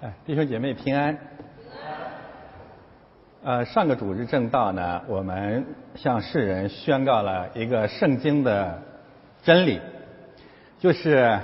[0.00, 1.16] 哎，弟兄姐妹平安。
[3.44, 5.64] 呃，上个主日正道呢，我们
[5.94, 8.82] 向世人宣告了一个圣经的
[9.44, 9.80] 真理，
[10.80, 11.38] 就是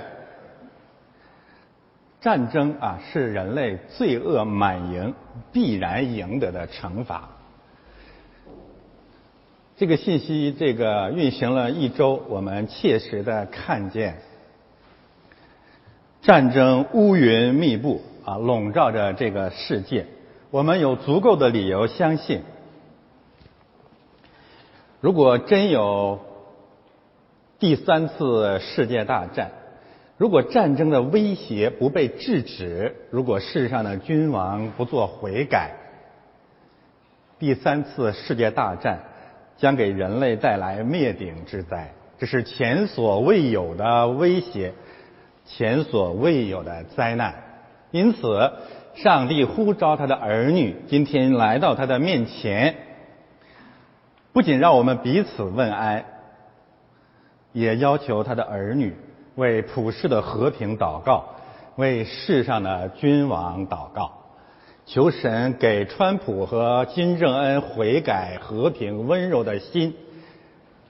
[2.19, 5.13] 战争啊是人类罪恶满盈
[5.53, 7.29] 必然赢得的惩罚。
[9.77, 14.17] 这个信息，这个运行了一周，我们切实的看见
[16.21, 18.01] 战争乌云密布。
[18.23, 20.05] 啊，笼罩着这个世界，
[20.51, 22.41] 我们有足够的理由相信，
[24.99, 26.19] 如果真有
[27.57, 29.51] 第三次世界大战，
[30.17, 35.71] 如果战争的威胁不被制止，如果世上的君王不做悔改，
[37.39, 38.99] 第三次世界大战
[39.57, 44.73] 将给人类带来灭顶之灾，这是前所未有的威胁，
[45.45, 47.33] 前所未有的灾难。
[47.91, 48.51] 因此，
[48.95, 52.75] 上帝呼召他的儿女今天来到他的面前，
[54.31, 56.05] 不仅让我们彼此问安，
[57.51, 58.95] 也要求他的儿女
[59.35, 61.25] 为普世的和平祷告，
[61.75, 64.11] 为世上的君王祷告，
[64.85, 69.93] 求神给川普和金正恩悔改、和平、温柔的心，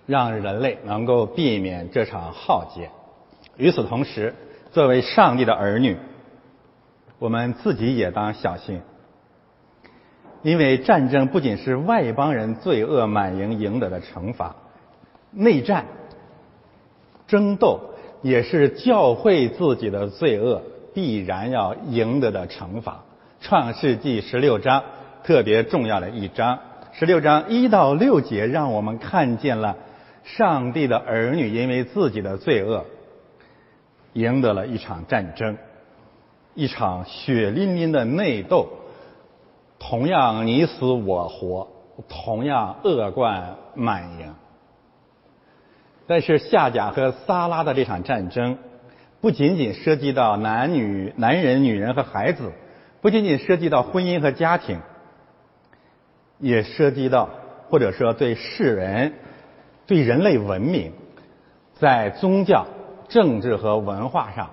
[0.05, 2.91] 让人类能够避免这场浩劫。
[3.57, 4.35] 与此同时，
[4.71, 5.97] 作为上帝的儿女。
[7.21, 8.81] 我们自己也当小心，
[10.41, 14.55] 因为战争不仅是外邦人罪恶满盈赢得的惩罚，
[15.29, 15.85] 内战、
[17.27, 17.79] 争斗
[18.23, 20.63] 也是教会自己的罪恶
[20.95, 23.03] 必然要赢得的惩罚。
[23.39, 24.83] 创世纪十六章
[25.23, 26.57] 特别重要的一章，
[26.91, 29.77] 十六章一到六节让我们看见了
[30.23, 32.87] 上帝的儿女因为自己的罪恶
[34.13, 35.55] 赢得了一场战争。
[36.53, 38.67] 一场血淋淋的内斗，
[39.79, 41.67] 同样你死我活，
[42.09, 44.33] 同样恶贯满盈。
[46.07, 48.57] 但是夏甲和撒拉的这场战争，
[49.21, 52.51] 不仅仅涉及到男女、男人、女人和孩子，
[53.01, 54.81] 不仅仅涉及到婚姻和家庭，
[56.37, 57.29] 也涉及到
[57.69, 59.13] 或者说对世人、
[59.87, 60.91] 对人类文明，
[61.75, 62.65] 在宗教、
[63.07, 64.49] 政治和文化上。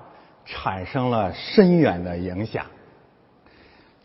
[0.51, 2.65] 产生了深远的影响。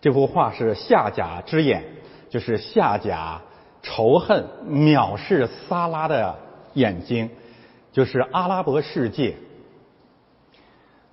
[0.01, 1.83] 这幅画是夏甲之眼，
[2.29, 3.41] 就是夏甲
[3.81, 6.37] 仇恨、藐视撒拉的
[6.73, 7.29] 眼睛，
[7.91, 9.35] 就是阿拉伯世界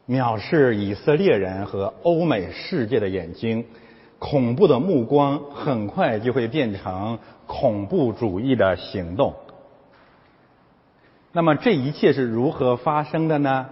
[0.08, 3.64] 藐视以色列人和欧美世界的眼睛。
[4.18, 9.34] 恐怖的目光很快就会变成恐怖主义的行动。
[11.32, 13.66] 那么这一切是如何发生的呢？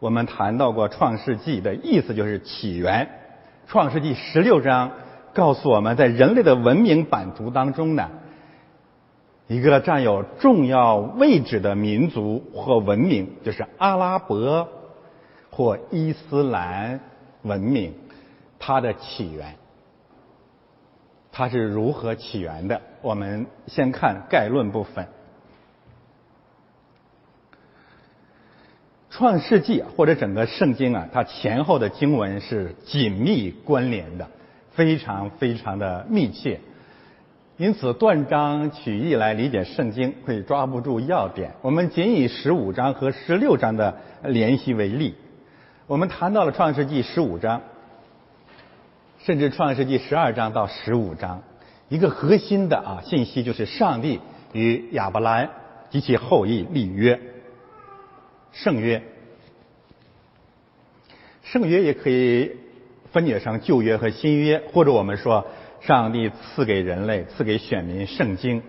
[0.00, 3.06] 我们谈到过《创世纪》的意思就是起源，
[3.70, 4.92] 《创世纪》十六章
[5.34, 8.08] 告诉我们在人类的文明版图当中呢，
[9.48, 14.68] 一个占有重要位置的民族或文明就是阿拉伯
[15.50, 17.00] 或伊斯兰
[17.42, 17.92] 文明，
[18.60, 19.56] 它的起源，
[21.32, 22.80] 它是如何起源的？
[23.02, 25.08] 我们先看概论部分。
[29.18, 34.28] 创世纪或者整个圣经啊，它前后的经文是紧密关联的，
[34.70, 36.60] 非常非常的密切。
[37.56, 41.50] 因此断章取义来理解圣经会抓不住要点。
[41.62, 45.16] 我们仅以十五章和十六章的联系为例，
[45.88, 47.62] 我们谈到了创世纪十五章，
[49.18, 51.42] 甚至创世纪十二章到十五章，
[51.88, 54.20] 一个核心的啊信息就是上帝
[54.52, 55.50] 与亚伯兰
[55.90, 57.20] 及其后裔立约。
[58.52, 59.02] 圣约，
[61.42, 62.52] 圣约也可以
[63.12, 65.46] 分解成旧约和新约，或者我们说，
[65.80, 68.62] 上帝赐给人类、赐给选民圣经，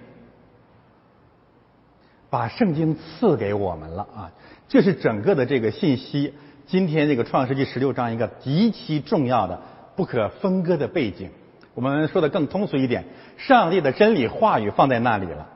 [2.30, 4.32] 把圣经赐给我们了啊！
[4.68, 6.34] 这是整个的这个信息。
[6.68, 9.60] 今天这个创世纪十六章一个极其重要的、
[9.96, 11.32] 不可分割的背景。
[11.74, 13.06] 我们说的更通俗一点，
[13.38, 15.50] 上帝的真理话语放在那里了，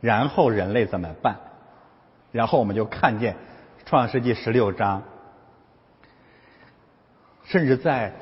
[0.00, 1.38] 然后人类怎么办？
[2.32, 3.34] 然后我们就看见
[3.86, 5.02] 《创世纪》十六章，
[7.44, 8.12] 甚至在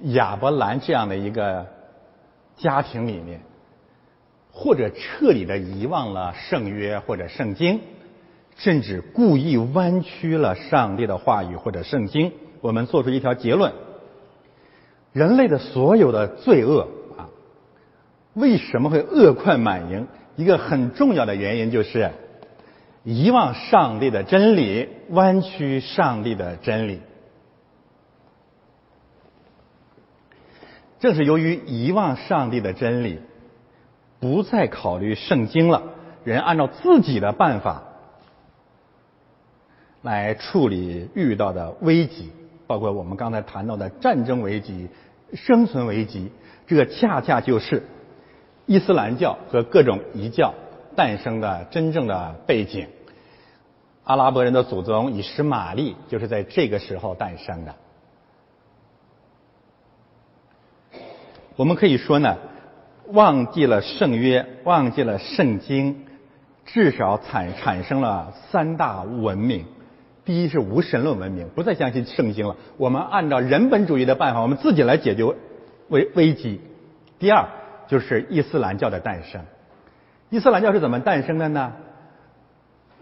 [0.00, 1.66] 亚伯兰这样的一个
[2.56, 3.40] 家庭里面，
[4.52, 7.80] 或者彻底的遗忘了圣约或者圣经，
[8.56, 12.32] 甚至故意弯曲了上帝的话语或者圣经。
[12.60, 13.72] 我们做出一条结论：
[15.12, 17.30] 人类的所有的罪恶啊，
[18.34, 20.06] 为什么会恶贯满盈？
[20.34, 22.10] 一个很重要的原因就是。
[23.06, 27.00] 遗忘上帝的真理，弯曲上帝的真理。
[30.98, 33.20] 正是由于遗忘上帝的真理，
[34.18, 35.84] 不再考虑圣经了，
[36.24, 37.84] 人按照自己的办法
[40.02, 42.32] 来处理遇到的危机，
[42.66, 44.88] 包括我们刚才谈到的战争危机、
[45.32, 46.32] 生存危机，
[46.66, 47.84] 这恰恰就是
[48.66, 50.54] 伊斯兰教和各种异教
[50.96, 52.88] 诞生的真正的背景。
[54.06, 57.74] 阿拉伯人的祖宗以实玛利就是在这个时候诞生的。
[61.56, 62.36] 我们可以说呢，
[63.08, 66.06] 忘记了圣约，忘记了圣经，
[66.64, 69.64] 至少产产生了三大文明。
[70.24, 75.34] 第一是无神论文明，不再相信圣经了，我们按照人本主义的办法，我们自己来解决
[75.88, 76.60] 危危机。
[77.18, 77.48] 第二
[77.88, 79.40] 就是伊斯兰教的诞生。
[80.30, 81.72] 伊斯兰教是怎么诞生的呢？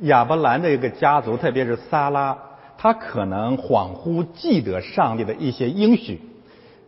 [0.00, 2.38] 亚伯兰的一个家族，特别是撒拉，
[2.78, 6.20] 他可能恍惚记得上帝的一些应许，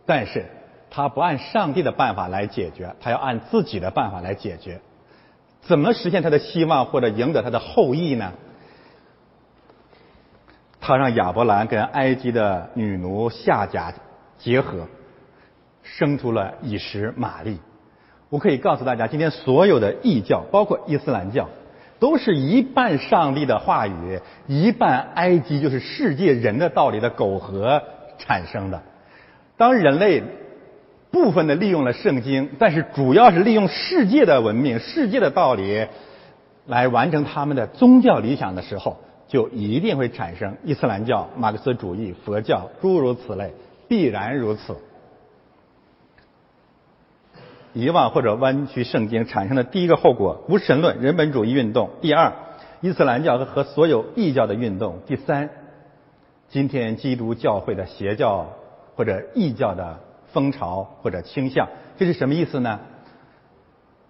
[0.05, 0.45] 但是。
[0.89, 4.79] 他不按上帝的办法来解决，他要按自己的办法来解决。
[5.61, 8.31] 怎么实现他的希望或者赢得他的后裔呢？
[10.79, 13.93] 他让亚伯兰跟埃及的女奴夏甲
[14.39, 14.87] 结合，
[15.83, 17.59] 生出了以实玛利。
[18.29, 21.49] 我可以告诉大家，今天所有的异教，包括伊斯兰教，
[21.99, 27.81] 都是一半上帝的话语，一半埃及就是世界人的道理的苟合
[28.17, 28.81] 产生的。
[29.57, 30.23] 当人类。
[31.09, 35.87] 部分的利用了圣经，但是主要是利用世界的文明、世界的道理
[36.65, 43.53] 来完成他们的宗教理想的时候，就一定会产生伊斯兰教、马克思主义、佛教诸如此类，
[43.87, 44.75] 必然如此。
[47.77, 52.33] 遗忘或者弯曲圣经产生的第一个后果：无神论、人本主义运动；第二，
[52.81, 55.49] 伊斯兰教和和所有异教的运动；第三，
[56.49, 58.47] 今天基督教会的邪教
[58.95, 59.99] 或者异教的。
[60.33, 62.81] 风潮或者倾向，这是什么意思呢？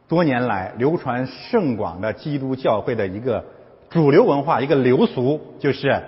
[0.07, 3.45] 多年来流传甚广的基督教会的一个
[3.91, 6.01] 主流文化，一个流俗，就是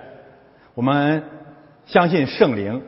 [0.74, 1.22] 我们
[1.86, 2.82] 相信圣灵，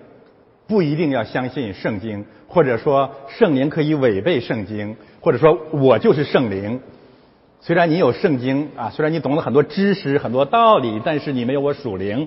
[0.72, 6.80] 不一定要相信圣经，或者说圣灵可以违背圣经，或者说我就是圣灵。
[7.60, 12.26] 虽然你有圣经啊，虽然你懂了很多知识、很多道理，但是你没有我属灵。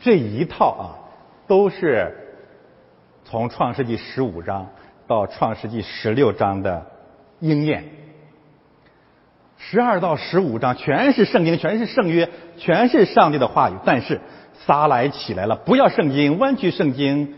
[0.00, 0.84] 这一套啊，
[1.46, 2.16] 都是。
[3.22, 4.70] 从创世纪十五章
[5.06, 6.86] 到创世纪十六章的
[7.38, 7.84] 应验，
[9.56, 13.74] 十二到十五章全是圣经，全是圣约，全是上帝的话语。
[13.84, 14.20] 但是
[14.66, 17.34] 撒来起来了，不要圣经，弯曲圣经。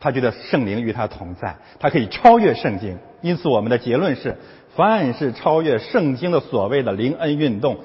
[0.00, 2.96] 他觉得圣灵与他同在，他可以超越圣经。
[3.20, 4.36] 因此，我们的结论是：
[4.76, 7.78] 凡是超越圣经的所谓的灵恩运动，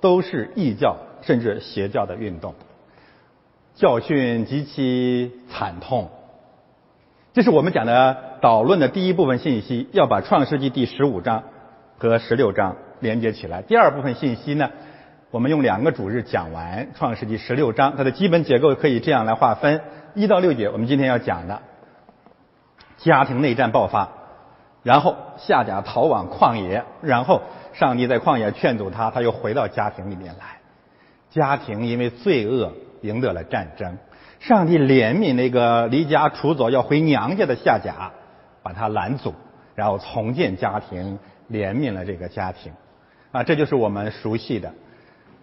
[0.00, 2.54] 都是异教甚至邪教的运动。
[3.76, 6.10] 教训极其惨痛。
[7.32, 11.44] 这是我们讲的导论的第一部分信息，要把创世纪第十五章
[11.98, 13.62] 和十六章连接起来。
[13.62, 14.70] 第二部分信息呢，
[15.30, 19.80] 我们用两个主日讲完创世纪十六章，它的基本结构可以这样来划分：
[20.14, 21.62] 一到六节，我们今天要讲的。
[22.96, 24.08] 家庭内战爆发，
[24.82, 27.42] 然后夏甲逃往旷野，然后
[27.72, 30.58] 上帝在旷野劝阻他，他又回到家庭里面来，
[31.30, 32.72] 家庭因为罪恶
[33.02, 33.98] 赢得了战争。
[34.40, 38.10] 上帝怜悯那个离家出走要回娘家的夏甲，
[38.64, 39.32] 把他拦阻，
[39.76, 42.72] 然后重建家庭，怜悯了这个家庭，
[43.30, 44.74] 啊，这就是我们熟悉的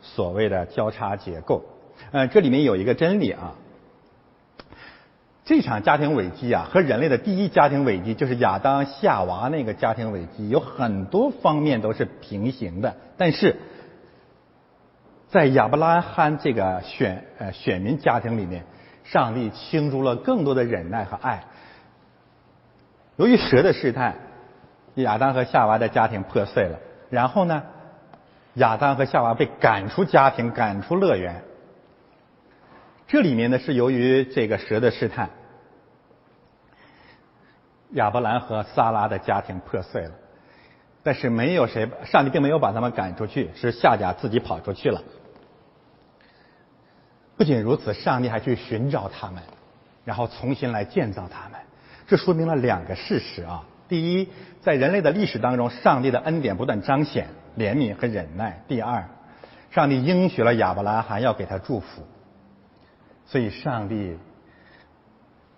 [0.02, 1.64] 所谓的交叉结构。
[2.12, 3.56] 呃，这里面有一个真理啊，
[5.46, 13.58] 这场家庭危机啊，和人类的第一家庭危机，就是亚当夏娃那个家庭危机，有很多方面都是平行的，但是
[15.30, 18.64] 在亚伯拉罕这个选呃选民家庭里面。
[19.10, 21.46] 上帝倾注了更多的忍耐和爱。
[23.16, 24.16] 由于蛇的试探，
[24.96, 26.78] 亚当和夏娃的家庭破碎了。
[27.10, 27.64] 然后呢，
[28.58, 31.44] 亚当和夏娃被赶出家庭，赶出乐园。
[33.08, 35.30] 这里面呢是由于这个蛇的试探，
[37.92, 40.12] 亚伯兰和撒拉的家庭破碎了。
[41.04, 45.02] 但是没有谁，上帝并没有把他们赶出去，是夏甲自己跑出去了。
[47.38, 49.42] 不仅如此，上帝还去寻找他们，
[50.04, 51.60] 然后重新来建造他们。
[52.08, 59.06] 这说明了两个事实啊：第一，在人类的历史当中，上帝的恩典不断彰显，怜悯和忍耐；第二，
[59.72, 62.04] 上帝应许了亚伯拉罕要给他祝福。
[63.26, 64.18] 所以，上帝，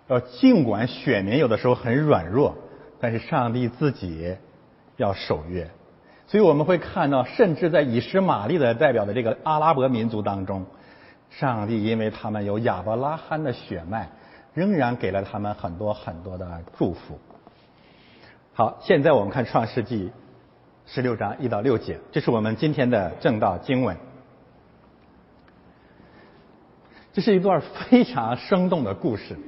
[0.08, 2.56] 要，尽管选民有的时候很软弱，
[3.00, 4.36] 但是上帝自己
[4.96, 5.70] 要守约。
[6.26, 10.66] 所以我们会看到，甚至在以实玛利的代表的这个阿拉伯民族当中。
[11.30, 14.08] 上帝因为他们有亚伯拉罕的血脉，
[14.52, 17.20] 仍然给了他们很多很多的祝福。
[18.52, 20.10] 好，现在我们看创世纪
[20.92, 23.96] 十六章一到六节，这是我们今天的正道经文。
[27.12, 29.38] 这是一段非常生动的故事。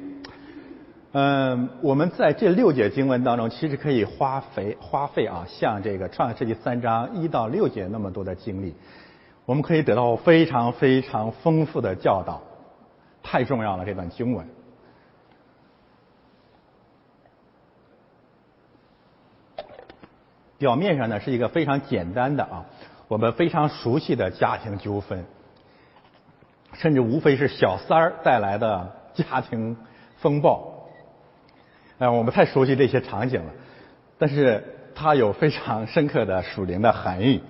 [1.11, 8.73] 嗯，我们在这六节经文当中，其实可以花费花费啊，像这个创世纪三章一到六节那么多的经历，
[9.45, 12.41] 我们可以得到非常非常丰富的教导，
[13.21, 14.47] 太重要了这段经文。
[20.62, 22.64] 表面上呢是一个非常简单的啊，
[23.09, 25.25] 我们非常熟悉的家庭纠纷，
[26.75, 29.76] 甚至无非是小三儿带来的家庭
[30.19, 30.87] 风暴。
[31.99, 33.52] 哎，我们太熟悉这些场景了，
[34.19, 34.62] 但是
[34.95, 37.42] 它有非常深刻的属灵的含义。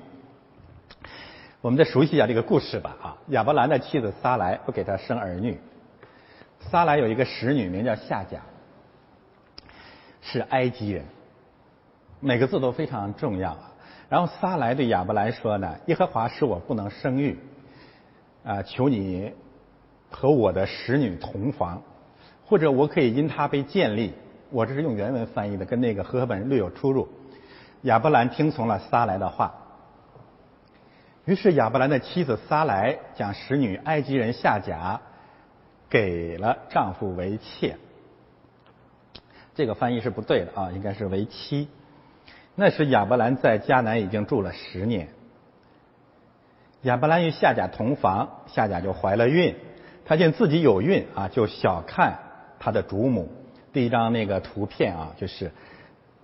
[1.60, 5.60] 我们再熟悉一下这个故事吧啊，亚伯兰的妻子撒莱不给他生儿女，
[6.60, 8.40] 撒莱有一个使女名叫夏甲，
[10.22, 11.04] 是埃及人。
[12.24, 13.56] 每个字都非常重要。
[14.08, 17.36] 然后撒来对亚伯兰说呢：“耶和华使我不能生育，
[18.44, 19.32] 啊，求你
[20.08, 21.82] 和我的使女同房，
[22.46, 24.14] 或者我可以因他被建立。”
[24.50, 27.08] 我这是用原文翻译的，跟那个和合本略有出入。
[27.82, 29.54] 亚伯兰听从了撒来的话，
[31.24, 35.00] 于是亚伯兰的妻子撒来将使女埃及人夏甲
[35.88, 37.76] 给了丈夫为妾。
[39.54, 41.66] 这个翻译是不对的啊，应该是为妻。
[42.54, 45.08] 那时亚伯兰在迦南已经住了十年。
[46.82, 49.54] 亚伯兰与夏甲同房，夏甲就怀了孕。
[50.04, 52.18] 他见自己有孕啊，就小看
[52.58, 53.32] 他的主母。
[53.72, 55.52] 第一张那个图片啊，就是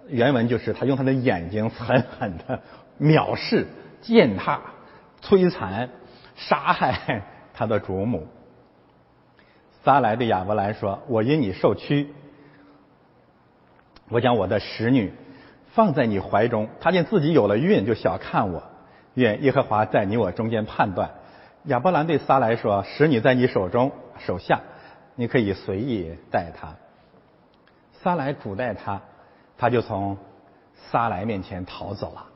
[0.09, 2.61] 原文就是他用他的眼睛狠狠的
[3.01, 3.67] 藐视、
[4.03, 4.61] 践踏、
[5.23, 5.89] 摧残、
[6.35, 7.23] 杀害
[7.55, 8.27] 他的主母。
[9.85, 12.13] 撒来对亚伯兰说：“我因你受屈，
[14.11, 15.13] 我将我的使女。”
[15.75, 18.63] 放在你怀中，他见自己有了孕，就小看我。
[19.15, 21.11] 愿耶和华在你我中间判断。
[21.65, 24.61] 亚伯兰对撒来说：“使女在你手中手下，
[25.17, 26.75] 你可以随意待她。”
[28.01, 29.01] 撒来主待他，
[29.57, 30.17] 他就从
[30.91, 32.27] 撒来面前逃走了。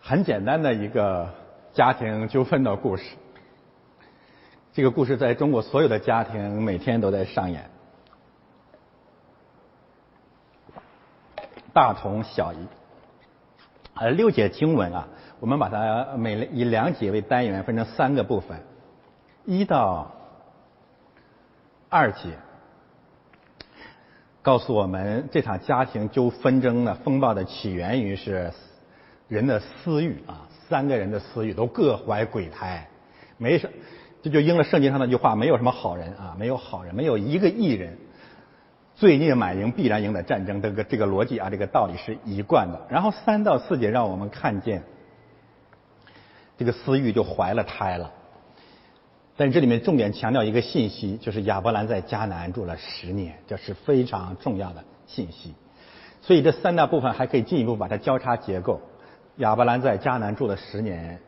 [0.00, 1.32] 很简单的一个
[1.72, 3.04] 家庭纠纷的故事。
[4.72, 7.70] 这个故事在中国所有的家庭每天都在上演。
[11.76, 12.56] 大同小异，
[13.96, 15.06] 呃，六节经文啊，
[15.40, 18.58] 我们把它每以两节为单元，分成三个部分，
[19.44, 20.10] 一到
[21.90, 22.30] 二节，
[24.40, 28.50] 告诉我们这场家庭纠纷争的风暴的起源于是
[29.28, 32.88] 人的私欲啊，三个人的私欲都各怀鬼胎，
[33.36, 33.70] 没什，
[34.22, 37.98] 这就应了圣经上那句话，没有什么好人啊，没有好人，没有一个艺人。
[38.96, 42.80] 罪孽满盈，必然赢得战争，这个这个逻辑啊，这个道理是一贯的。
[42.88, 44.82] 然后三到四节让我们看见，
[46.56, 48.10] 这个私欲就怀了胎了。
[49.36, 55.54] 但这里面重点强调一个信息，就是亚伯兰在迦南住了十年，这是非常重要的信息。
[56.22, 58.80] 所以这三大部分还可以进一步把它交叉结构。
[59.36, 61.20] 亚伯兰在迦南住了十年，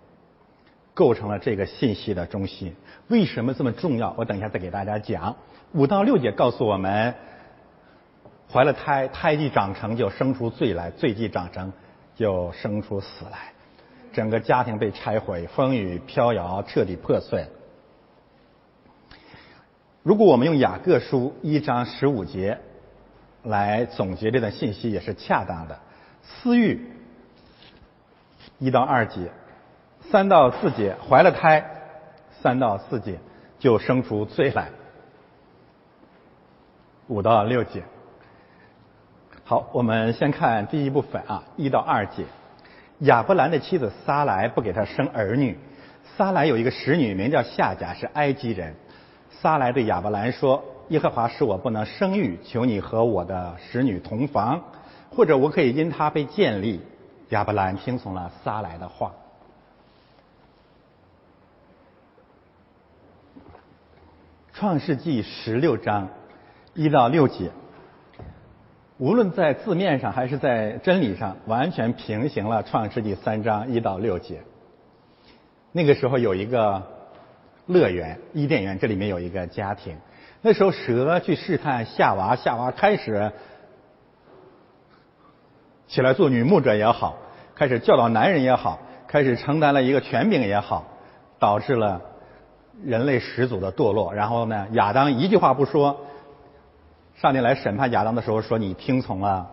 [0.95, 2.75] 构成了这个信息的中心。
[3.09, 4.15] 为什么这么重要？
[4.17, 5.37] 我等一下再给大家讲。
[5.73, 7.15] 五到六节告诉我们。
[8.51, 11.73] 怀了胎，胎既长成就生出罪来，罪既长成
[12.15, 13.53] 就生出死来，
[14.13, 17.47] 整个家庭被拆毁，风雨飘摇，彻底破碎。
[20.03, 22.59] 如果我们用雅各书一章十五节
[23.43, 25.79] 来总结这段信息，也是恰当的。
[26.23, 26.91] 私欲
[28.59, 29.31] 一到二节，
[30.11, 31.63] 三到四节怀了胎，
[32.41, 33.19] 三到四节
[33.59, 34.71] 就生出罪来，
[37.09, 37.83] 五到六节。
[39.49, 42.27] 好，我们先看第一部分啊，一到二节。
[42.99, 45.59] 亚伯兰的妻子撒来不给他生儿女，
[46.19, 48.75] 撒来有一个使女名叫夏甲，是埃及人。
[49.31, 54.63] 撒来对亚伯兰说：“耶和华使我不能生育，求你和我的使女同房，
[55.11, 56.83] 或者我可以因她被建立。”
[57.31, 59.13] 亚伯兰听从了撒来的话。
[64.53, 66.11] 创世纪十六章
[66.75, 67.51] 一到六节。
[68.99, 74.43] 无论在字面上还是在真理上，完全平行了《创世纪》三章一到六节。
[75.71, 76.83] 那个时候有一个
[77.67, 79.97] 乐园伊甸园，这里面有一个家庭。
[80.43, 83.31] 那时候蛇去试探夏娃，夏娃开始
[85.87, 87.17] 起来做女牧者也好，
[87.55, 90.85] 开始教导男人也好，开始承担了一个权柄也好，
[91.39, 92.03] 导致了
[92.83, 94.13] 人类始祖的堕落。
[94.13, 96.01] 然后呢，亚当一句话不说。
[97.21, 99.51] 上帝来审判亚当的时候说：“你听从了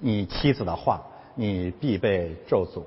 [0.00, 1.02] 你妻子的话，
[1.34, 2.82] 你必被咒诅。”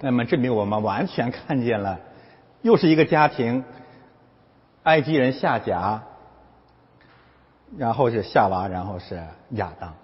[0.00, 2.00] 那么证明我们完全看见了，
[2.62, 3.62] 又是一个家庭，
[4.84, 6.02] 埃及人夏甲，
[7.76, 9.94] 然后是夏娃，然后是亚当。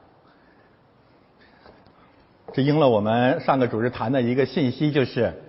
[2.52, 5.42] 这应了我们上个主日谈的一个信息，就是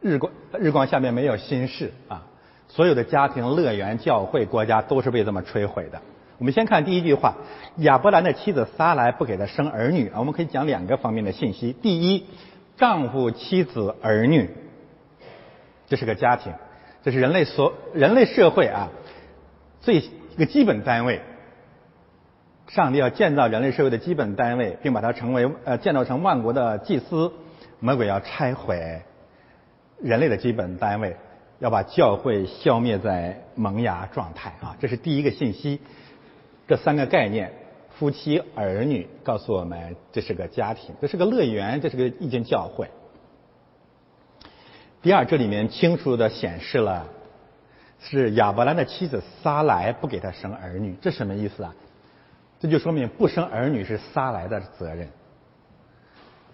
[0.00, 2.22] 日光日光下面没有新事啊，
[2.66, 6.00] 所有的家庭、乐园、教会、国家都是被这么摧毁的。
[6.38, 7.34] 我们先看第一句话，
[7.76, 10.18] 亚伯兰的妻子撒来不给他生儿女啊。
[10.18, 12.26] 我们可以讲两个方面的信息：第一，
[12.76, 14.50] 丈夫、妻子、儿女，
[15.86, 16.52] 这是个家庭，
[17.02, 18.90] 这是人类所人类社会啊
[19.80, 21.20] 最一个基本单位。
[22.68, 27.32] 上帝要建造人类社会的基本单位，并把它成为呃建造成万国的祭司。
[27.78, 29.02] 魔鬼要拆毁
[30.02, 31.16] 人类的基本单位，
[31.60, 34.76] 要把教会消灭在萌芽状态啊！
[34.80, 35.80] 这是第一个信息。
[36.66, 37.52] 这三个概念，
[37.90, 42.88] 夫妻、儿女，告诉我们这是个家庭，这是个乐园，这是个意见教会。
[45.00, 47.06] 第二，这里面清楚的显示了，
[48.00, 51.74] 是亚伯兰的妻子撒来不给他生儿女，这什么意思啊？
[52.58, 55.08] 这就说明不生儿女是撒来的责任，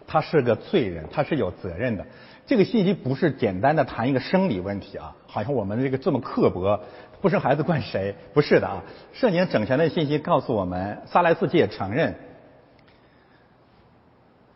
[0.07, 2.05] 他是个罪人，他是有责任的。
[2.45, 6.79] 这个信息不是简单的谈一个生理问题啊，好像我们这个这么刻薄，
[7.23, 8.17] 不生孩子怪谁？
[8.35, 12.17] 不是的啊，圣经整全的信息告诉我们，撒莱斯也承认：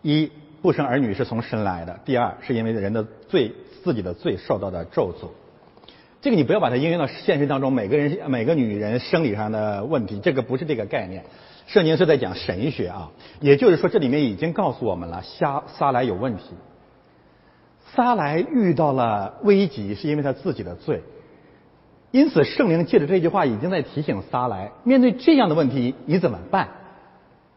[0.03, 3.53] 一不生儿女是从神来的；第二是因为人的罪，
[3.85, 5.29] 自己的罪受到的咒诅。
[6.21, 11.25] 这个你不要把它应用到现实当中，每个人每个女人生理上的问题，这个不是这个概念。
[11.69, 16.55] 圣经是在讲神学啊，也就是说这里面已经告诉我们了，撒撒来有问题。
[17.95, 21.03] 撒来遇到了危急，是因为他自己的罪。
[22.11, 26.69] 因此，圣灵借着这句话已经在提醒撒来，面对这样的问题，你怎么办？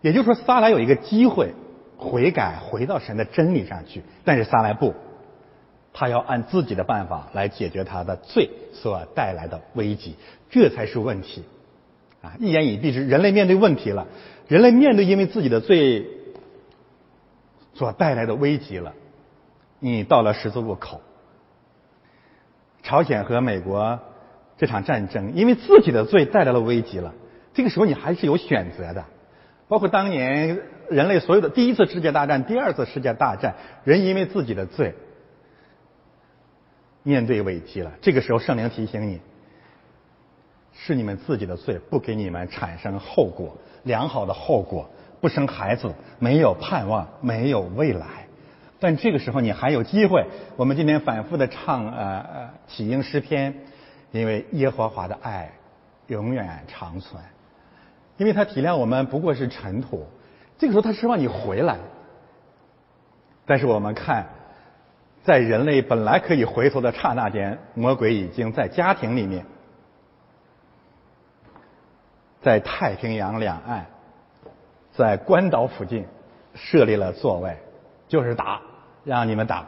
[0.01, 1.53] 也就是说，撒来有一个机会
[1.97, 4.03] 悔改，回到神的真理上去。
[4.25, 4.93] 但是撒来不，
[5.93, 10.15] 他要按自己的办法来解决他的罪所带来的危机，
[10.49, 11.43] 这才是问题。
[12.21, 14.07] 啊，一言以蔽之，人类面对问题了，
[14.47, 16.05] 人类面对因为自己的罪
[17.73, 18.93] 所带来的危机了。
[19.79, 20.99] 你到了十字路口，
[22.83, 23.99] 朝鲜和美国
[24.59, 27.15] 这场战争，因为自己的罪带来了危机了。
[27.53, 29.05] 这个时候你还是有选择的，
[29.67, 34.93] 包括当年人类所有的第一次世界大战、第二次世界大战，人因为自己的罪
[37.03, 37.93] 面对危机了。
[38.01, 39.21] 这个时候圣灵提醒你，
[40.73, 44.89] 是你们自己的罪不给你们产生后果，良好的后果，
[45.21, 48.27] 不生孩子，没有盼望，没有未来。
[48.81, 50.25] 但这个时候你还有机会。
[50.55, 53.53] 我们今天反复的唱呃呃起因诗篇，
[54.11, 55.51] 因为耶和华的爱
[56.07, 57.21] 永远长存，
[58.17, 60.07] 因为他体谅我们不过是尘土。
[60.57, 61.77] 这个时候他希望你回来。
[63.45, 64.27] 但是我们看，
[65.23, 69.45] 在人类本来可以回头的刹那间，魔鬼已经在家庭里面，
[72.41, 73.85] 在太平洋两岸，
[74.91, 76.05] 在关岛附近
[76.53, 77.57] 设立了座位，
[78.07, 78.61] 就是打。
[79.05, 79.65] 让你们打。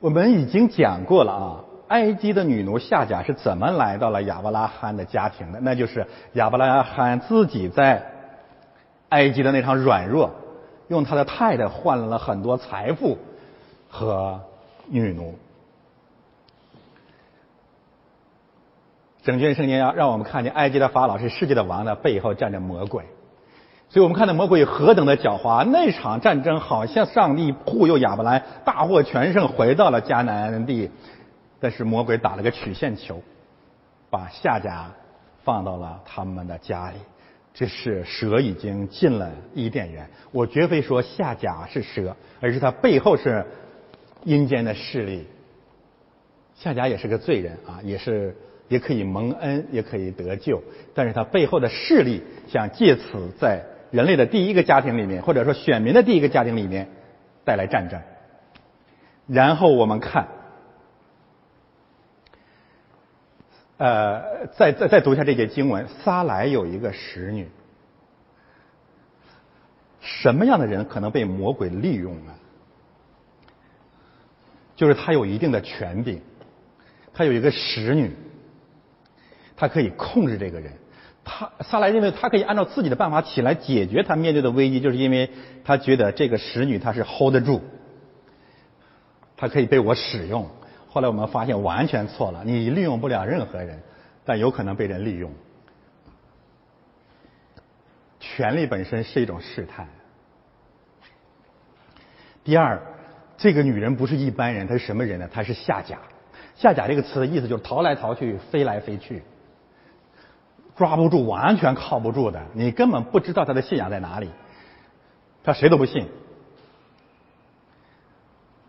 [0.00, 5.60] 我们已经讲过了啊，埃及的女奴夏甲是怎么来到了亚伯拉罕的家庭的？
[5.60, 8.04] 那就是亚伯拉罕自己在
[9.10, 10.30] 埃及的那场软弱，
[10.88, 13.18] 用他的太太换了很多财富
[13.88, 14.40] 和
[14.88, 15.38] 女奴。
[19.22, 23.04] 整卷圣经要让我们看见，埃及的法老是世界的王的背后站着魔鬼。
[23.88, 25.64] 所以我们看到魔鬼何等的狡猾！
[25.64, 30.90] 那场战争好像上帝护佑亚伯兰大获全胜，回到了迦南地。
[31.60, 33.22] 但是魔鬼打了个曲线球，
[34.10, 34.92] 把夏甲
[35.44, 36.96] 放到了他们的家里。
[37.54, 40.06] 这是蛇已经进了伊甸园。
[40.30, 43.46] 我绝非说夏甲是蛇，而是他背后是
[44.24, 45.26] 阴间的势力。
[46.54, 48.36] 夏甲也是个罪人啊，也是
[48.68, 50.62] 也可以蒙恩，也可以得救。
[50.94, 56.88] 但是他背后的势力想借此在人类的第一个家庭里面，或者说选民的第一个家庭里面
[57.44, 57.98] 带来战争。
[59.26, 60.28] 然后我们看，
[63.78, 67.48] 呃，再再再读一下这节经文，撒来有一个使女。
[70.00, 72.32] 什么样的人可能被魔鬼利用呢？
[74.76, 76.22] 就是他有一定的权柄，
[77.12, 78.14] 他有一个使女，
[79.56, 80.72] 他可以控制这个人。
[81.24, 85.30] 他萨来认为他可以按照自己的办法起来解决他面对的危机，就是因为
[85.64, 87.60] 他觉得这个使女她是 hold 得住，
[89.36, 90.48] 她可以被我使用。
[90.96, 93.78] 后来我们发现完全错了，你利用不了任何人，
[94.24, 95.30] 但有可能被人利用。
[98.18, 99.86] 权力本身是一种试探。
[102.42, 102.80] 第二，
[103.36, 105.28] 这个女人不是一般人，她是什么人呢？
[105.30, 105.98] 她是下甲。
[106.54, 109.22] 下甲这个词的意思就是逃来逃去，飞来飞去，
[110.76, 112.42] 抓不住，完全靠不住的。
[112.54, 114.30] 你根本不知道她的信仰在哪里，
[115.44, 116.08] 她谁都不信，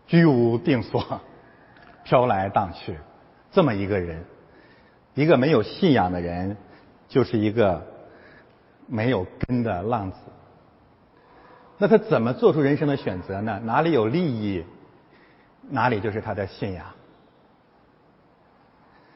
[0.06, 1.22] 居无定所，
[2.08, 2.96] 飘来荡去，
[3.52, 4.24] 这么一个人，
[5.12, 6.56] 一个没有信仰的人，
[7.06, 7.86] 就是一个
[8.86, 10.16] 没有根的浪子。
[11.76, 13.60] 那他怎么做出人生的选择呢？
[13.62, 14.64] 哪里有利益，
[15.68, 16.86] 哪里就是他的信仰。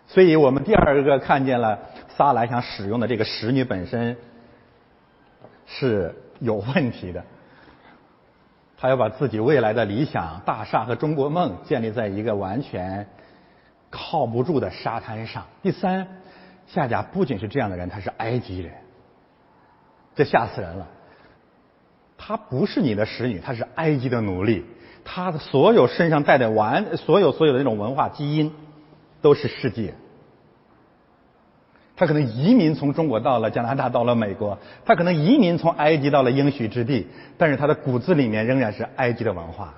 [0.07, 1.79] 所以我们第二个看见了
[2.15, 4.19] 撒来想使用的这个使女本身
[5.65, 7.25] 是有问题的，
[8.83, 13.07] 他要把自己未来的理想大厦和中国梦建立在一个完全
[13.90, 15.47] 靠不住的沙滩上。
[15.62, 16.09] 第三，
[16.66, 18.73] 夏甲不仅是这样的人，他是埃及人，
[20.16, 20.88] 这吓死人了。
[22.18, 24.66] 他不是你的使女，他是埃及的奴隶。
[25.05, 28.53] 他的所有身上带的完，所有所有的那种文化基因，
[29.21, 29.95] 都是世界。
[32.03, 34.59] 他可能移民从中国到了加拿大，到了美国。
[34.85, 37.07] 他可能移民从埃及到了应许之地，
[37.38, 39.73] 但是他的骨子里面仍然是埃及的文化。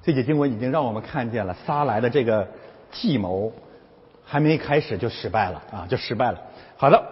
[0.00, 2.46] 这节经文已经让我们看见了撒来的这个
[2.92, 3.52] 计谋，
[4.24, 6.40] 还没开始就失败了啊，就失败了。
[6.76, 7.02] 好的。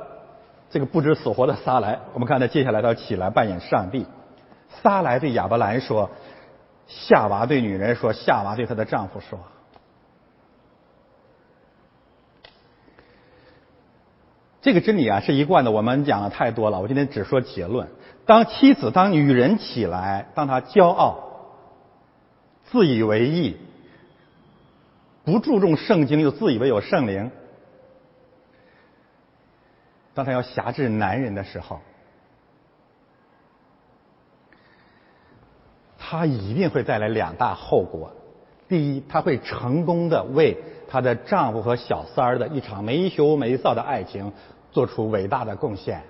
[0.70, 4.06] 这个不知死活的撒来，我们看他接下来他起来扮演上帝。
[4.84, 6.08] 撒来对亚伯兰说
[6.86, 9.36] ：“夏娃对女人说，夏娃对她的丈夫说。”
[14.62, 17.88] 这个真理啊是一贯的，我们讲的太多了，我今天只说结论。
[18.26, 21.18] 当妻子当女人起来，当她骄傲、
[22.70, 23.56] 自以为意、
[25.24, 27.30] 不注重圣经，又自以为有圣灵。
[30.14, 31.80] 当她要辖制男人的时候，
[35.96, 38.12] 他一定会带来两大后果。
[38.68, 40.56] 第一，他会成功的为
[40.90, 44.32] 她的丈夫和小三儿的一场没羞没臊的爱情
[44.72, 46.02] 做出伟大的贡献。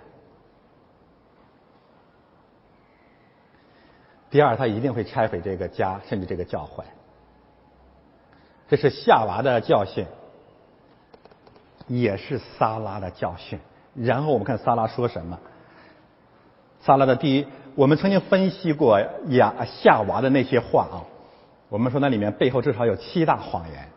[4.30, 6.84] 第二，他一定会拆毁这个家，甚至这个教会。
[8.68, 10.06] 这是夏娃的教训，
[11.88, 13.58] 也是撒拉的教训。
[13.94, 15.38] 然后我们看萨拉说什么？
[16.80, 21.02] 萨拉的第一，我们曾经分析过亚夏娃的那些话啊，
[21.68, 23.88] 我们说那里面背后至少有七大谎言。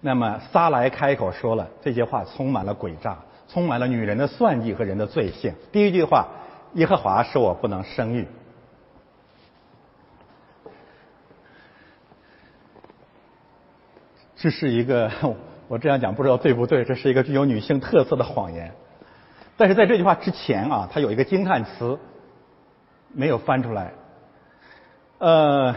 [0.00, 5.54] 那么撒来开口说了这些话，充满了诡诈，充满了女人的算计和人的罪性。
[5.70, 6.26] 第一句话，
[6.74, 8.26] 耶和华说我不能生育，
[14.36, 15.10] 这是一个
[15.68, 18.72] 我这样讲不知道对不对，这是一个具有女性特色的谎言。
[19.58, 21.98] 但是在这句话之前啊，他有一个惊叹词
[23.12, 23.92] 没有翻出来。
[25.18, 25.76] 呃，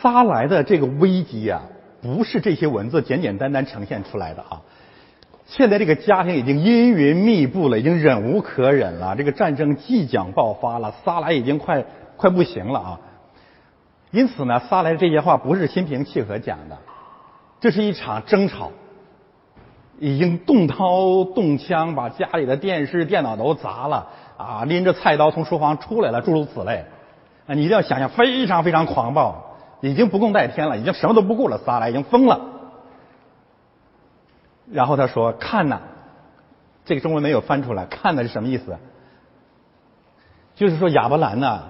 [0.00, 1.60] 撒来的这个危机啊，
[2.04, 4.60] 不是这些文字简简单单呈现出来的啊。
[5.46, 9.16] 现在这个家庭已经阴云密布了，已经忍无可忍了。
[9.16, 11.82] 这个战争即将爆发了，萨莱已经快
[12.18, 13.00] 快不行了啊。
[14.10, 16.76] 因此呢，萨莱这些话不是心平气和讲的，
[17.60, 18.70] 这是一场争吵。
[20.00, 24.64] 已经动刀动枪，把家里的电视、电脑都砸了啊！
[24.64, 26.84] 拎着菜刀从书房出来了，诸如此类。
[27.46, 29.53] 啊，你一定要想想，非常非常狂暴，
[29.90, 32.40] 已经不共戴天了，已经什么都不顾了，撒来已经疯了。
[34.70, 35.80] 然后他说：“看呐，
[36.84, 38.78] 这个中文没有翻出来，看的是什么意思？
[40.54, 41.64] 就是说亚伯兰呐，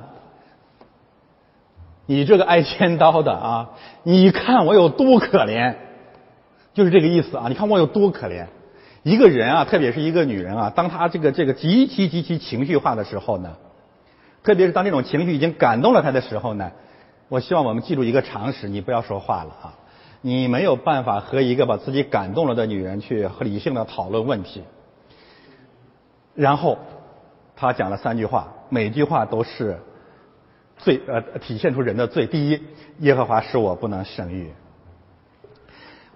[2.07, 3.71] 你这个挨千刀的啊，
[4.05, 5.75] 你看我有多可怜。”
[6.75, 7.47] 就是这个意思啊！
[7.49, 8.47] 你看我有多可怜，
[9.05, 13.55] 一个人啊，特别是一个女人啊，当她这个这个极其极其情绪化的时候呢，
[14.43, 16.73] 特别是当这种情绪已经感动了她的时候呢，
[17.29, 19.75] 我希望我们记住一个常识：你不要说话了啊！
[20.21, 24.63] 你没有办法和一个把自己感动了的女人去理性的讨论问题。
[26.35, 26.79] 然后
[27.55, 29.79] 他讲了三句话，每句话都是
[30.79, 32.27] 最呃体现出人的罪。
[32.27, 32.63] 第一，
[33.01, 34.53] 耶和华使我不能生育。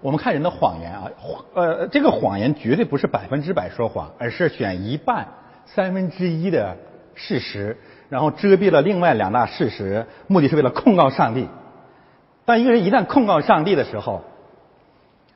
[0.01, 1.11] 我们看人的谎言啊，
[1.53, 5.27] 呃，这个谎言绝对不是百分之百说谎，而是选一半、
[5.65, 6.77] 三分之一的
[7.15, 7.77] 事实，
[8.09, 11.47] 然后遮蔽了另外两大事实，目的是为了控告上帝。
[12.45, 14.23] 当一个人一旦控告上帝的时候，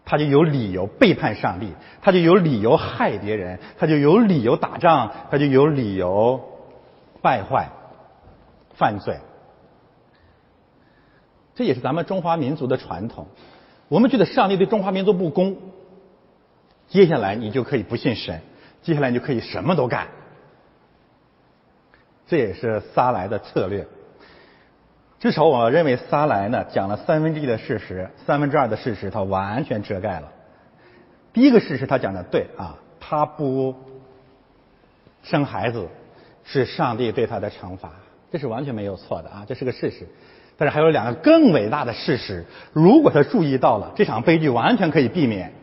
[0.04, 6.42] 他就有理由背叛上帝，他就有理由害别人，他就有理由打仗，他就有理由
[7.22, 7.70] 败坏、
[8.74, 9.20] 犯罪。
[11.56, 13.28] 这也是咱们中华民族的传统。
[13.88, 15.58] 我们觉得上帝对中华民族不公，
[16.88, 18.42] 接下来你就可以不信神。
[18.82, 20.08] 接下来你就可以什么都干。
[22.28, 23.86] 这也是撒来的策略。
[25.20, 30.32] 至少我认为撒来呢讲了三分之一的事实，三分之二的事实他完全遮盖了。
[31.32, 33.74] 第一个事实他讲的对啊，他不
[35.24, 35.88] 生孩子
[36.44, 37.92] 是上帝对他的惩罚，
[38.32, 40.08] 这是完全没有错的啊，这是个事实。
[40.58, 45.54] 但是还有两个更伟大的事实，如果他注意到了，这场悲剧完全可以避免。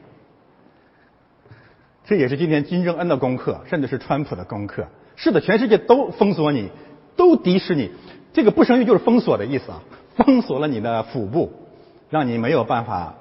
[2.07, 4.88] 这也是今天金正恩的功课，甚至是川普的功课。
[5.22, 6.70] 是的，全世界都封锁你，
[7.14, 7.90] 都敌视你。
[8.33, 9.83] 这个不生育就是封锁的意思啊，
[10.16, 11.52] 封锁了你的腹部，
[12.09, 13.16] 让你没有办法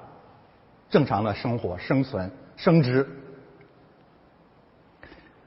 [0.88, 3.06] 正常的生活、生存、生殖。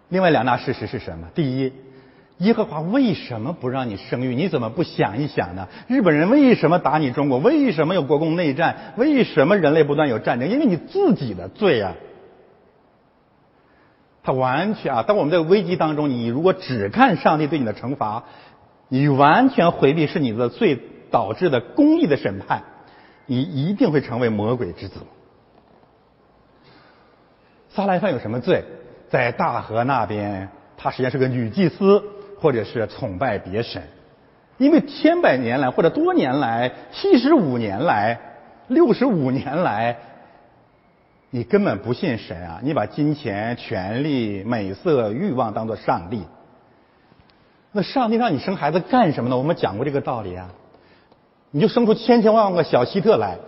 [0.09, 1.27] 另外两大事实是什么？
[1.33, 1.73] 第一，
[2.37, 4.35] 耶和华为什么不让你生育？
[4.35, 5.67] 你怎么不想一想呢？
[5.87, 7.39] 日本人为什么打你中国？
[7.39, 8.93] 为什么有国共内战？
[8.95, 10.47] 为什么人类不断有战争？
[10.47, 11.95] 因为你自己的罪啊！
[14.23, 18.23] 他完全啊，当我们在危机当中，你如果只看上帝对你的惩罚，
[18.87, 20.79] 你完全回避是你的罪
[21.11, 22.63] 导致的公义的审判，
[23.25, 25.01] 你一定会成为魔鬼之子。
[27.69, 28.63] 撒莱犯有什么罪？
[29.09, 32.01] 在大河那边，他实际上是个女祭司，
[32.39, 33.83] 或者是崇拜别神，
[34.57, 38.19] 因为千百年来或者多年来，七十五年来，
[38.69, 39.97] 六十五年来。
[41.35, 42.59] 你根本不信神啊！
[42.61, 46.21] 你把金钱、权力、美色、欲望当做上帝，
[47.71, 49.37] 那上帝让你生孩子干什么呢？
[49.37, 50.51] 我们讲过这个道理啊！
[51.49, 53.39] 你就生出千千万万个小希特来，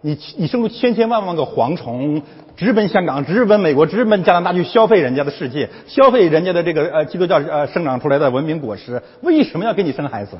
[0.00, 2.22] 你你生出千千万万个蝗虫，
[2.56, 9.02] 直奔香港，直奔美国，直奔加拿大去消费人家的世界，消费人家的这个呃基督教呃生长出来的文明果实。
[9.20, 10.38] 为什么要给你生孩子？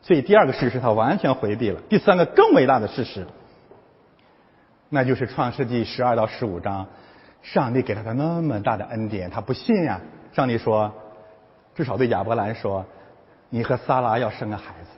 [0.00, 1.78] 所以第二个事实他完全回避了。
[1.90, 3.26] 第三个更伟大的事实。
[4.88, 6.86] 那就是创世纪十二到十五章，
[7.42, 10.00] 上帝给了他那么大的恩典，他不信呀。
[10.32, 10.94] 上帝说，
[11.74, 12.84] 至少对亚伯兰说，
[13.50, 14.88] 你和撒拉要生个孩子。